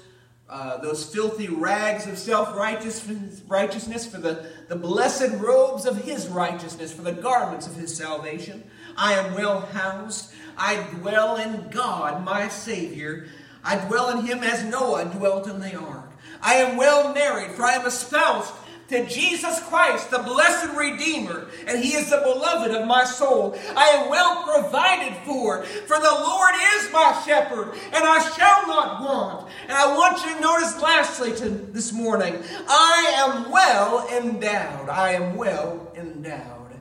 uh, 0.49 0.79
those 0.79 1.05
filthy 1.05 1.49
rags 1.49 2.07
of 2.07 2.19
self 2.19 2.55
righteousness 2.57 4.07
for 4.07 4.19
the, 4.19 4.51
the 4.69 4.77
blessed 4.77 5.39
robes 5.39 5.85
of 5.87 6.03
His 6.03 6.29
righteousness, 6.29 6.93
for 6.93 7.03
the 7.03 7.13
garments 7.13 7.67
of 7.67 7.77
His 7.77 7.95
salvation. 7.95 8.65
I 8.97 9.15
am 9.15 9.35
well 9.35 9.61
housed. 9.61 10.33
I 10.57 10.83
dwell 10.95 11.37
in 11.37 11.69
God, 11.71 12.25
my 12.25 12.49
Savior. 12.49 13.27
I 13.63 13.77
dwell 13.87 14.11
in 14.11 14.27
Him 14.27 14.43
as 14.43 14.65
Noah 14.65 15.05
dwelt 15.07 15.47
in 15.47 15.61
the 15.61 15.77
ark. 15.77 16.11
I 16.43 16.55
am 16.55 16.77
well 16.77 17.15
married, 17.15 17.53
for 17.53 17.65
I 17.65 17.75
am 17.75 17.87
espoused 17.87 18.53
to 18.91 19.07
Jesus 19.07 19.61
Christ, 19.69 20.11
the 20.11 20.19
blessed 20.19 20.77
Redeemer, 20.77 21.47
and 21.67 21.83
He 21.83 21.95
is 21.95 22.11
the 22.11 22.19
beloved 22.19 22.73
of 22.73 22.87
my 22.87 23.05
soul. 23.05 23.57
I 23.77 23.87
am 23.91 24.11
well 24.11 24.43
provided 24.43 25.17
for, 25.25 25.63
for 25.65 25.97
the 25.97 26.19
Lord 26.21 26.55
is 26.75 26.93
my 26.93 27.23
shepherd, 27.25 27.75
and 27.93 28.05
I 28.05 28.19
shall 28.37 28.67
not 28.67 29.01
want. 29.01 29.49
And 29.63 29.73
I 29.73 29.97
want 29.97 30.25
you 30.25 30.35
to 30.35 30.41
notice 30.41 30.83
lastly 30.83 31.35
to 31.37 31.49
this 31.49 31.93
morning, 31.93 32.43
I 32.69 33.15
am 33.17 33.51
well 33.51 34.09
endowed. 34.09 34.89
I 34.89 35.13
am 35.13 35.37
well 35.37 35.93
endowed. 35.97 36.75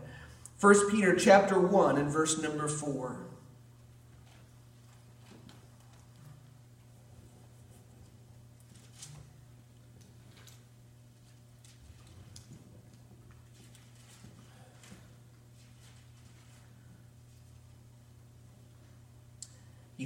1 0.60 0.92
Peter 0.92 1.16
chapter 1.16 1.60
1 1.60 1.98
and 1.98 2.12
verse 2.12 2.42
number 2.42 2.68
4. 2.68 3.18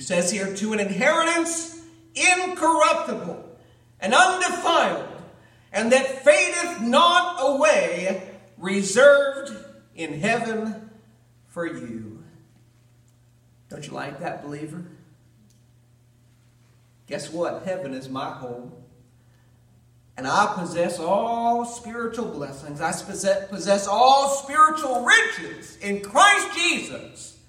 Says 0.04 0.32
here, 0.32 0.56
to 0.56 0.74
an 0.74 0.80
inheritance 0.80 1.82
incorruptible 2.16 3.44
and 4.00 4.14
undefiled, 4.14 5.08
and 5.72 5.92
that 5.92 6.24
fadeth 6.24 6.82
not 6.82 7.38
away, 7.40 8.30
reserved 8.58 9.56
in 9.96 10.20
heaven 10.20 10.90
for 11.48 11.66
you. 11.66 12.24
Don't 13.70 13.88
you 13.88 13.94
like 13.94 14.20
that, 14.20 14.44
believer? 14.44 14.84
Guess 17.08 17.32
what? 17.32 17.64
Heaven 17.64 17.94
is 17.94 18.10
my 18.10 18.32
home. 18.32 18.72
And 20.16 20.28
I 20.28 20.54
possess 20.56 21.00
all 21.00 21.66
spiritual 21.66 22.26
blessings. 22.26 22.82
I 22.82 22.92
possess 22.92 23.88
all 23.88 24.30
spiritual 24.30 25.04
riches 25.04 25.78
in 25.78 26.02
Christ 26.02 26.56
Jesus. 26.56 27.40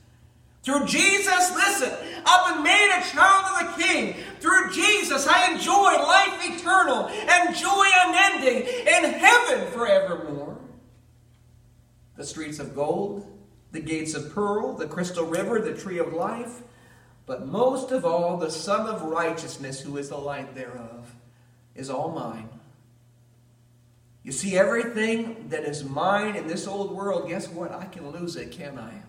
Through 0.64 0.86
Jesus, 0.86 1.54
listen, 1.54 1.92
I've 2.24 2.54
been 2.54 2.64
made 2.64 2.98
a 2.98 3.06
child 3.10 3.66
of 3.68 3.76
the 3.76 3.82
King. 3.82 4.14
Through 4.40 4.72
Jesus, 4.72 5.26
I 5.26 5.52
enjoy 5.52 5.74
life 5.74 6.58
eternal 6.58 7.06
and 7.06 7.54
joy 7.54 7.86
unending 8.06 8.66
in 8.66 9.12
heaven 9.12 9.70
forevermore. 9.72 10.58
The 12.16 12.24
streets 12.24 12.60
of 12.60 12.74
gold, 12.74 13.30
the 13.72 13.80
gates 13.80 14.14
of 14.14 14.32
pearl, 14.32 14.74
the 14.74 14.86
crystal 14.86 15.26
river, 15.26 15.60
the 15.60 15.74
tree 15.74 15.98
of 15.98 16.14
life, 16.14 16.62
but 17.26 17.46
most 17.46 17.90
of 17.90 18.06
all, 18.06 18.38
the 18.38 18.50
Sun 18.50 18.86
of 18.86 19.02
Righteousness, 19.02 19.80
who 19.80 19.98
is 19.98 20.08
the 20.08 20.16
light 20.16 20.54
thereof, 20.54 21.14
is 21.74 21.90
all 21.90 22.10
mine. 22.10 22.48
You 24.22 24.32
see, 24.32 24.56
everything 24.56 25.50
that 25.50 25.64
is 25.64 25.84
mine 25.84 26.36
in 26.36 26.46
this 26.46 26.66
old 26.66 26.90
world, 26.90 27.28
guess 27.28 27.48
what? 27.48 27.70
I 27.70 27.84
can 27.84 28.10
lose 28.10 28.36
it, 28.36 28.50
can 28.50 28.78
I? 28.78 29.02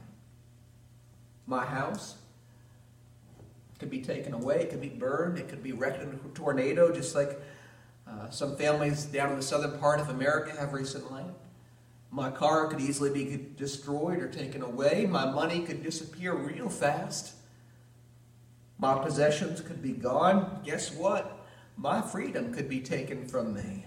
My 1.47 1.65
house 1.65 2.15
could 3.79 3.89
be 3.89 4.01
taken 4.01 4.33
away, 4.33 4.61
it 4.61 4.69
could 4.69 4.81
be 4.81 4.89
burned, 4.89 5.37
it 5.37 5.49
could 5.49 5.61
be 5.61 5.73
wrecked 5.73 6.01
in 6.01 6.09
a 6.09 6.35
tornado, 6.35 6.93
just 6.93 7.13
like 7.13 7.39
uh, 8.07 8.29
some 8.29 8.55
families 8.55 9.05
down 9.05 9.31
in 9.31 9.35
the 9.35 9.43
southern 9.43 9.77
part 9.79 9.99
of 9.99 10.09
America 10.09 10.57
have 10.57 10.73
recently. 10.73 11.23
My 12.11 12.31
car 12.31 12.67
could 12.67 12.79
easily 12.79 13.09
be 13.09 13.47
destroyed 13.57 14.19
or 14.19 14.29
taken 14.29 14.61
away. 14.61 15.05
My 15.05 15.29
money 15.29 15.61
could 15.61 15.83
disappear 15.83 16.33
real 16.33 16.69
fast. 16.69 17.35
My 18.77 18.97
possessions 19.03 19.59
could 19.61 19.81
be 19.81 19.91
gone. 19.91 20.61
Guess 20.63 20.93
what? 20.93 21.45
My 21.75 22.01
freedom 22.01 22.53
could 22.53 22.69
be 22.69 22.79
taken 22.79 23.27
from 23.27 23.53
me. 23.53 23.85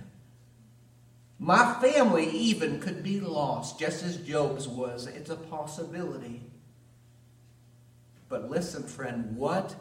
My 1.39 1.75
family 1.81 2.29
even 2.31 2.81
could 2.81 3.03
be 3.03 3.21
lost, 3.21 3.79
just 3.79 4.03
as 4.03 4.17
Job's 4.17 4.67
was. 4.67 5.07
It's 5.07 5.31
a 5.31 5.37
possibility. 5.37 6.48
But 8.29 8.51
listen, 8.51 8.83
friend, 8.83 9.37
what 9.37 9.75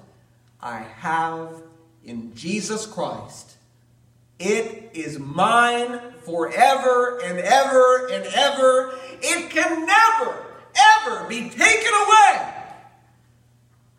I 0.61 0.79
have 0.79 1.61
in 2.03 2.33
Jesus 2.35 2.85
Christ, 2.85 3.57
it 4.39 4.91
is 4.93 5.19
mine 5.19 5.99
forever 6.23 7.19
and 7.23 7.39
ever 7.39 8.07
and 8.07 8.25
ever. 8.33 8.97
It 9.21 9.49
can 9.49 9.85
never, 9.85 10.45
ever 10.75 11.27
be 11.27 11.49
taken 11.49 11.93
away 12.05 12.53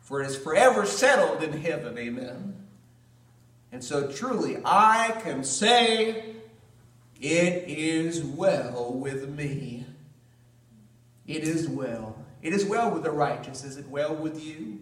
for 0.09 0.23
it 0.23 0.25
is 0.25 0.35
forever 0.35 0.87
settled 0.87 1.43
in 1.43 1.61
heaven. 1.61 1.95
Amen. 1.95 2.55
And 3.71 3.83
so 3.83 4.11
truly, 4.11 4.57
I 4.65 5.15
can 5.21 5.43
say, 5.43 6.33
It 7.21 7.65
is 7.67 8.23
well 8.23 8.91
with 8.91 9.29
me. 9.29 9.85
It 11.27 11.43
is 11.43 11.69
well. 11.69 12.15
It 12.41 12.53
is 12.53 12.65
well 12.65 12.91
with 12.91 13.03
the 13.03 13.11
righteous. 13.11 13.63
Is 13.63 13.77
it 13.77 13.87
well 13.87 14.15
with 14.15 14.43
you? 14.43 14.79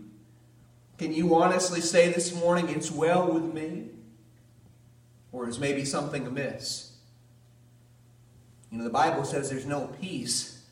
Can 0.98 1.14
you 1.14 1.36
honestly 1.36 1.82
say 1.82 2.12
this 2.12 2.34
morning, 2.34 2.70
It's 2.70 2.92
well 2.92 3.32
with 3.32 3.54
me? 3.54 3.90
Or 5.32 5.48
is 5.48 5.60
maybe 5.60 5.86
something 5.86 6.26
amiss? 6.26 6.94
You 8.72 8.80
know, 8.80 8.84
the 8.84 8.90
Bible 8.90 9.24
says 9.24 9.50
there's 9.50 9.66
no 9.66 9.88
peace 10.02 10.64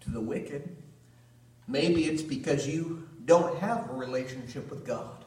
to 0.00 0.10
the 0.10 0.20
wicked. 0.20 0.76
Maybe 1.68 2.04
it's 2.04 2.22
because 2.22 2.66
you 2.66 3.08
don't 3.24 3.58
have 3.58 3.90
a 3.90 3.94
relationship 3.94 4.70
with 4.70 4.86
God. 4.86 5.23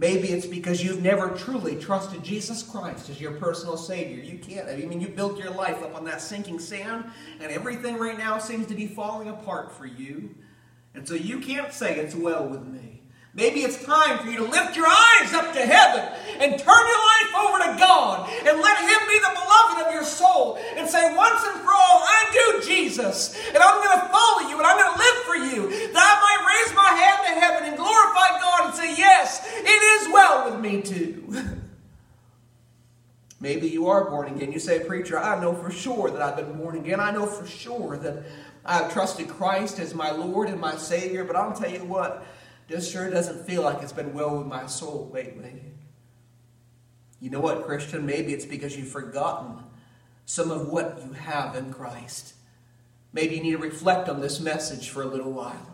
Maybe 0.00 0.28
it's 0.28 0.46
because 0.46 0.82
you've 0.82 1.02
never 1.02 1.28
truly 1.36 1.76
trusted 1.76 2.24
Jesus 2.24 2.62
Christ 2.62 3.10
as 3.10 3.20
your 3.20 3.32
personal 3.32 3.76
Savior. 3.76 4.24
You 4.24 4.38
can't. 4.38 4.66
I 4.66 4.76
mean, 4.76 4.98
you 4.98 5.08
built 5.08 5.38
your 5.38 5.50
life 5.50 5.82
up 5.82 5.94
on 5.94 6.04
that 6.04 6.22
sinking 6.22 6.58
sand, 6.58 7.04
and 7.38 7.52
everything 7.52 7.98
right 7.98 8.16
now 8.16 8.38
seems 8.38 8.66
to 8.68 8.74
be 8.74 8.86
falling 8.86 9.28
apart 9.28 9.70
for 9.70 9.84
you. 9.84 10.34
And 10.94 11.06
so 11.06 11.12
you 11.12 11.40
can't 11.40 11.70
say 11.70 11.96
it's 11.96 12.14
well 12.14 12.48
with 12.48 12.66
me. 12.66 13.02
Maybe 13.34 13.60
it's 13.60 13.84
time 13.84 14.18
for 14.18 14.26
you 14.30 14.38
to 14.38 14.44
lift 14.44 14.74
your 14.74 14.86
eyes 14.88 15.34
up 15.34 15.52
to 15.52 15.60
heaven 15.60 16.02
and 16.40 16.58
turn 16.58 16.82
your 16.88 17.02
life 17.12 17.32
over 17.36 17.58
to 17.58 17.78
God 17.78 18.26
and 18.26 18.58
let 18.58 18.78
Him 18.80 19.00
be 19.06 19.18
the 19.20 19.36
beloved 19.36 19.86
of 19.86 19.92
your 19.92 20.02
soul 20.02 20.58
and 20.76 20.88
say, 20.88 21.14
once 21.14 21.44
and 21.44 21.60
for 21.60 21.70
all, 21.70 22.00
I 22.08 22.26
do 22.32 22.66
Jesus, 22.66 23.36
and 23.52 23.58
I'm 23.58 23.84
going 23.84 24.00
to 24.00 24.08
follow 24.08 24.48
you 24.48 24.56
and 24.56 24.66
I'm 24.66 24.78
going 24.80 24.92
to 24.92 24.98
live 24.98 25.18
for 25.28 25.36
you, 25.36 25.92
that 25.92 26.02
I 26.02 26.14
might 26.24 26.29
raise 26.52 26.74
my 26.74 26.88
hand 26.88 27.20
to 27.26 27.40
heaven 27.40 27.68
and 27.68 27.76
glorify 27.76 28.40
God 28.40 28.66
and 28.66 28.74
say, 28.74 28.96
Yes, 28.96 29.46
it 29.56 29.68
is 29.68 30.12
well 30.12 30.50
with 30.50 30.60
me 30.60 30.82
too. 30.82 31.44
Maybe 33.40 33.68
you 33.68 33.88
are 33.88 34.10
born 34.10 34.28
again. 34.28 34.52
You 34.52 34.58
say, 34.58 34.80
Preacher, 34.80 35.18
I 35.18 35.40
know 35.40 35.54
for 35.54 35.70
sure 35.70 36.10
that 36.10 36.20
I've 36.20 36.36
been 36.36 36.58
born 36.58 36.76
again. 36.76 37.00
I 37.00 37.10
know 37.10 37.26
for 37.26 37.46
sure 37.46 37.96
that 37.96 38.24
I've 38.64 38.92
trusted 38.92 39.28
Christ 39.28 39.78
as 39.78 39.94
my 39.94 40.10
Lord 40.10 40.48
and 40.48 40.60
my 40.60 40.76
Savior, 40.76 41.24
but 41.24 41.36
I'll 41.36 41.54
tell 41.54 41.70
you 41.70 41.84
what. 41.84 42.26
This 42.68 42.90
sure 42.90 43.10
doesn't 43.10 43.46
feel 43.46 43.62
like 43.62 43.82
it's 43.82 43.92
been 43.92 44.12
well 44.12 44.38
with 44.38 44.46
my 44.46 44.66
soul 44.66 45.10
lately. 45.12 45.60
You 47.18 47.30
know 47.30 47.40
what, 47.40 47.64
Christian? 47.64 48.06
Maybe 48.06 48.32
it's 48.32 48.46
because 48.46 48.76
you've 48.76 48.88
forgotten 48.88 49.64
some 50.24 50.50
of 50.52 50.68
what 50.68 51.02
you 51.04 51.12
have 51.12 51.56
in 51.56 51.72
Christ. 51.72 52.34
Maybe 53.12 53.36
you 53.36 53.42
need 53.42 53.50
to 53.52 53.58
reflect 53.58 54.08
on 54.08 54.20
this 54.20 54.38
message 54.38 54.90
for 54.90 55.02
a 55.02 55.06
little 55.06 55.32
while. 55.32 55.69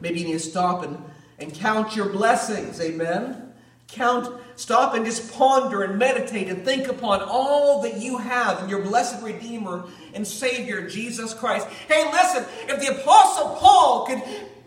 Maybe 0.00 0.20
you 0.20 0.26
need 0.26 0.32
to 0.32 0.38
stop 0.38 0.82
and, 0.82 1.02
and 1.38 1.52
count 1.54 1.96
your 1.96 2.08
blessings. 2.08 2.80
Amen? 2.80 3.52
Count, 3.88 4.40
stop 4.56 4.94
and 4.94 5.04
just 5.04 5.32
ponder 5.32 5.82
and 5.82 5.98
meditate 5.98 6.48
and 6.48 6.64
think 6.64 6.88
upon 6.88 7.20
all 7.20 7.82
that 7.82 7.98
you 7.98 8.18
have 8.18 8.62
in 8.62 8.68
your 8.68 8.82
blessed 8.82 9.22
Redeemer 9.22 9.84
and 10.14 10.26
Savior, 10.26 10.88
Jesus 10.88 11.34
Christ. 11.34 11.66
Hey, 11.88 12.10
listen, 12.10 12.44
if 12.68 12.80
the 12.80 13.00
Apostle 13.00 13.56
Paul 13.56 14.06
could 14.06 14.22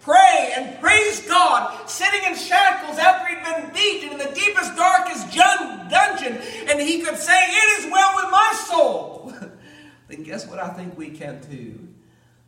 pray 0.05 0.53
and 0.55 0.79
praise 0.79 1.27
God, 1.27 1.89
sitting 1.89 2.21
in 2.27 2.35
shackles 2.37 2.99
after 2.99 3.27
he'd 3.27 3.43
been 3.43 3.73
beaten 3.73 4.11
in 4.11 4.17
the 4.19 4.33
deepest, 4.35 4.75
darkest 4.75 5.33
dungeon, 5.33 6.37
and 6.69 6.79
he 6.79 7.01
could 7.01 7.17
say, 7.17 7.33
It 7.33 7.79
is 7.79 7.91
well 7.91 8.15
with 8.15 8.31
my 8.31 8.53
soul. 8.67 9.33
then 10.07 10.23
guess 10.23 10.47
what 10.47 10.59
I 10.59 10.69
think 10.69 10.95
we 10.97 11.09
can 11.09 11.41
too? 11.41 11.84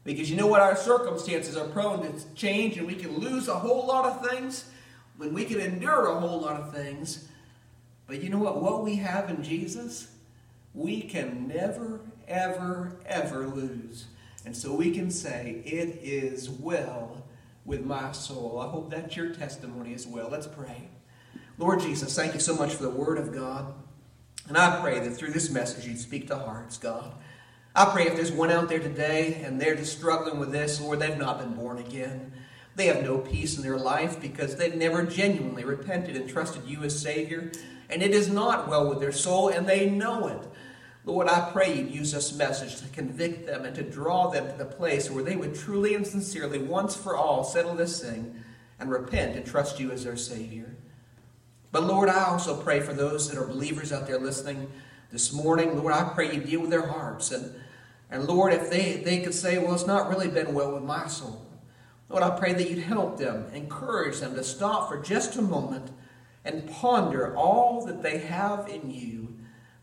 Because 0.07 0.31
you 0.31 0.37
know 0.37 0.47
what? 0.47 0.61
Our 0.61 0.77
circumstances 0.77 1.57
are 1.57 1.67
prone 1.67 2.01
to 2.01 2.33
change, 2.33 2.77
and 2.77 2.87
we 2.87 2.95
can 2.95 3.17
lose 3.17 3.49
a 3.49 3.55
whole 3.55 3.85
lot 3.85 4.05
of 4.05 4.25
things 4.25 4.63
when 5.17 5.33
we 5.33 5.43
can 5.43 5.59
endure 5.59 6.07
a 6.07 6.17
whole 6.17 6.39
lot 6.39 6.61
of 6.61 6.73
things. 6.73 7.27
But 8.07 8.23
you 8.23 8.29
know 8.29 8.37
what? 8.37 8.61
What 8.61 8.85
we 8.85 8.95
have 8.95 9.29
in 9.29 9.43
Jesus, 9.43 10.07
we 10.73 11.01
can 11.01 11.49
never, 11.49 11.99
ever, 12.25 12.95
ever 13.05 13.47
lose. 13.47 14.05
And 14.45 14.55
so 14.55 14.73
we 14.73 14.91
can 14.91 15.11
say, 15.11 15.61
It 15.65 15.99
is 16.01 16.49
well 16.49 17.25
with 17.65 17.83
my 17.83 18.13
soul. 18.13 18.61
I 18.65 18.69
hope 18.69 18.89
that's 18.89 19.17
your 19.17 19.33
testimony 19.33 19.93
as 19.93 20.07
well. 20.07 20.29
Let's 20.31 20.47
pray. 20.47 20.87
Lord 21.57 21.81
Jesus, 21.81 22.15
thank 22.15 22.33
you 22.33 22.39
so 22.39 22.55
much 22.55 22.75
for 22.75 22.83
the 22.83 22.89
Word 22.89 23.17
of 23.17 23.33
God. 23.33 23.73
And 24.47 24.57
I 24.57 24.79
pray 24.79 25.01
that 25.01 25.11
through 25.17 25.31
this 25.31 25.49
message 25.49 25.85
you'd 25.85 25.99
speak 25.99 26.27
to 26.27 26.37
hearts, 26.37 26.77
God. 26.77 27.11
I 27.77 27.85
pray 27.85 28.07
if 28.07 28.15
there's 28.15 28.31
one 28.31 28.49
out 28.49 28.69
there 28.69 28.79
today 28.79 29.43
and 29.45 29.61
they're 29.61 29.75
just 29.75 29.95
struggling 29.95 30.39
with 30.39 30.51
this, 30.51 30.81
Lord, 30.81 30.97
they've 30.97 31.15
not 31.15 31.37
been 31.37 31.53
born 31.53 31.77
again. 31.77 32.31
They 32.75 32.87
have 32.87 33.03
no 33.03 33.19
peace 33.19 33.55
in 33.55 33.61
their 33.61 33.77
life 33.77 34.19
because 34.19 34.55
they've 34.55 34.75
never 34.75 35.03
genuinely 35.03 35.63
repented 35.63 36.15
and 36.15 36.27
trusted 36.27 36.65
you 36.65 36.81
as 36.81 36.99
Savior. 36.99 37.51
And 37.87 38.01
it 38.01 38.15
is 38.15 38.29
not 38.29 38.67
well 38.67 38.89
with 38.89 38.99
their 38.99 39.11
soul, 39.11 39.49
and 39.49 39.67
they 39.67 39.87
know 39.87 40.27
it. 40.27 40.41
Lord, 41.05 41.27
I 41.27 41.51
pray 41.51 41.77
you'd 41.77 41.91
use 41.91 42.13
this 42.13 42.35
message 42.35 42.81
to 42.81 42.87
convict 42.87 43.45
them 43.45 43.63
and 43.63 43.75
to 43.75 43.83
draw 43.83 44.31
them 44.31 44.47
to 44.47 44.57
the 44.57 44.65
place 44.65 45.11
where 45.11 45.23
they 45.23 45.35
would 45.35 45.53
truly 45.53 45.93
and 45.93 46.05
sincerely, 46.05 46.57
once 46.57 46.95
for 46.95 47.15
all, 47.15 47.43
settle 47.43 47.75
this 47.75 48.01
thing 48.01 48.43
and 48.79 48.89
repent 48.89 49.35
and 49.35 49.45
trust 49.45 49.79
you 49.79 49.91
as 49.91 50.03
their 50.03 50.17
Savior. 50.17 50.75
But 51.71 51.83
Lord, 51.83 52.09
I 52.09 52.23
also 52.23 52.59
pray 52.59 52.79
for 52.79 52.93
those 52.93 53.29
that 53.29 53.39
are 53.39 53.45
believers 53.45 53.91
out 53.91 54.07
there 54.07 54.19
listening 54.19 54.67
this 55.11 55.31
morning. 55.31 55.77
Lord, 55.77 55.93
I 55.93 56.09
pray 56.15 56.33
you 56.33 56.41
deal 56.41 56.61
with 56.61 56.71
their 56.71 56.87
hearts. 56.87 57.31
And, 57.31 57.53
and 58.09 58.25
Lord, 58.25 58.53
if 58.53 58.69
they, 58.69 58.97
they 58.97 59.19
could 59.21 59.33
say, 59.33 59.57
well, 59.57 59.73
it's 59.73 59.85
not 59.85 60.09
really 60.09 60.29
been 60.29 60.53
well 60.53 60.73
with 60.73 60.83
my 60.83 61.07
soul. 61.07 61.45
Lord, 62.09 62.23
I 62.23 62.37
pray 62.37 62.53
that 62.53 62.69
you'd 62.69 62.83
help 62.83 63.17
them, 63.17 63.47
encourage 63.53 64.19
them 64.19 64.35
to 64.35 64.43
stop 64.43 64.87
for 64.87 65.01
just 65.01 65.35
a 65.35 65.41
moment 65.41 65.91
and 66.45 66.69
ponder 66.69 67.35
all 67.35 67.85
that 67.85 68.01
they 68.01 68.19
have 68.19 68.69
in 68.69 68.89
you 68.89 69.37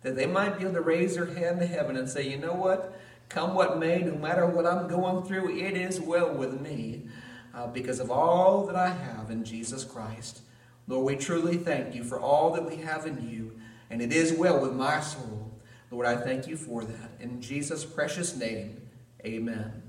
that 0.04 0.16
they 0.16 0.26
might 0.26 0.58
be 0.58 0.64
able 0.64 0.74
to 0.74 0.80
raise 0.80 1.16
their 1.16 1.26
hand 1.26 1.58
to 1.58 1.66
heaven 1.66 1.96
and 1.96 2.08
say, 2.08 2.28
you 2.28 2.36
know 2.36 2.52
what? 2.52 2.98
Come 3.30 3.54
what 3.54 3.78
may, 3.78 4.02
no 4.02 4.14
matter 4.14 4.46
what 4.46 4.66
I'm 4.66 4.86
going 4.86 5.26
through, 5.26 5.56
it 5.58 5.76
is 5.76 6.00
well 6.00 6.32
with 6.32 6.60
me 6.60 7.08
uh, 7.54 7.66
because 7.68 8.00
of 8.00 8.10
all 8.10 8.66
that 8.66 8.76
I 8.76 8.90
have 8.90 9.30
in 9.30 9.44
Jesus 9.44 9.82
Christ. 9.82 10.42
Lord, 10.86 11.06
we 11.06 11.16
truly 11.16 11.56
thank 11.56 11.94
you 11.94 12.04
for 12.04 12.20
all 12.20 12.52
that 12.52 12.66
we 12.66 12.76
have 12.76 13.06
in 13.06 13.28
you, 13.28 13.58
and 13.88 14.02
it 14.02 14.12
is 14.12 14.34
well 14.34 14.60
with 14.60 14.74
my 14.74 15.00
soul. 15.00 15.53
Lord, 15.94 16.06
I 16.06 16.16
thank 16.16 16.48
you 16.48 16.56
for 16.56 16.82
that. 16.82 17.10
In 17.20 17.40
Jesus' 17.40 17.84
precious 17.84 18.36
name, 18.36 18.82
amen. 19.24 19.83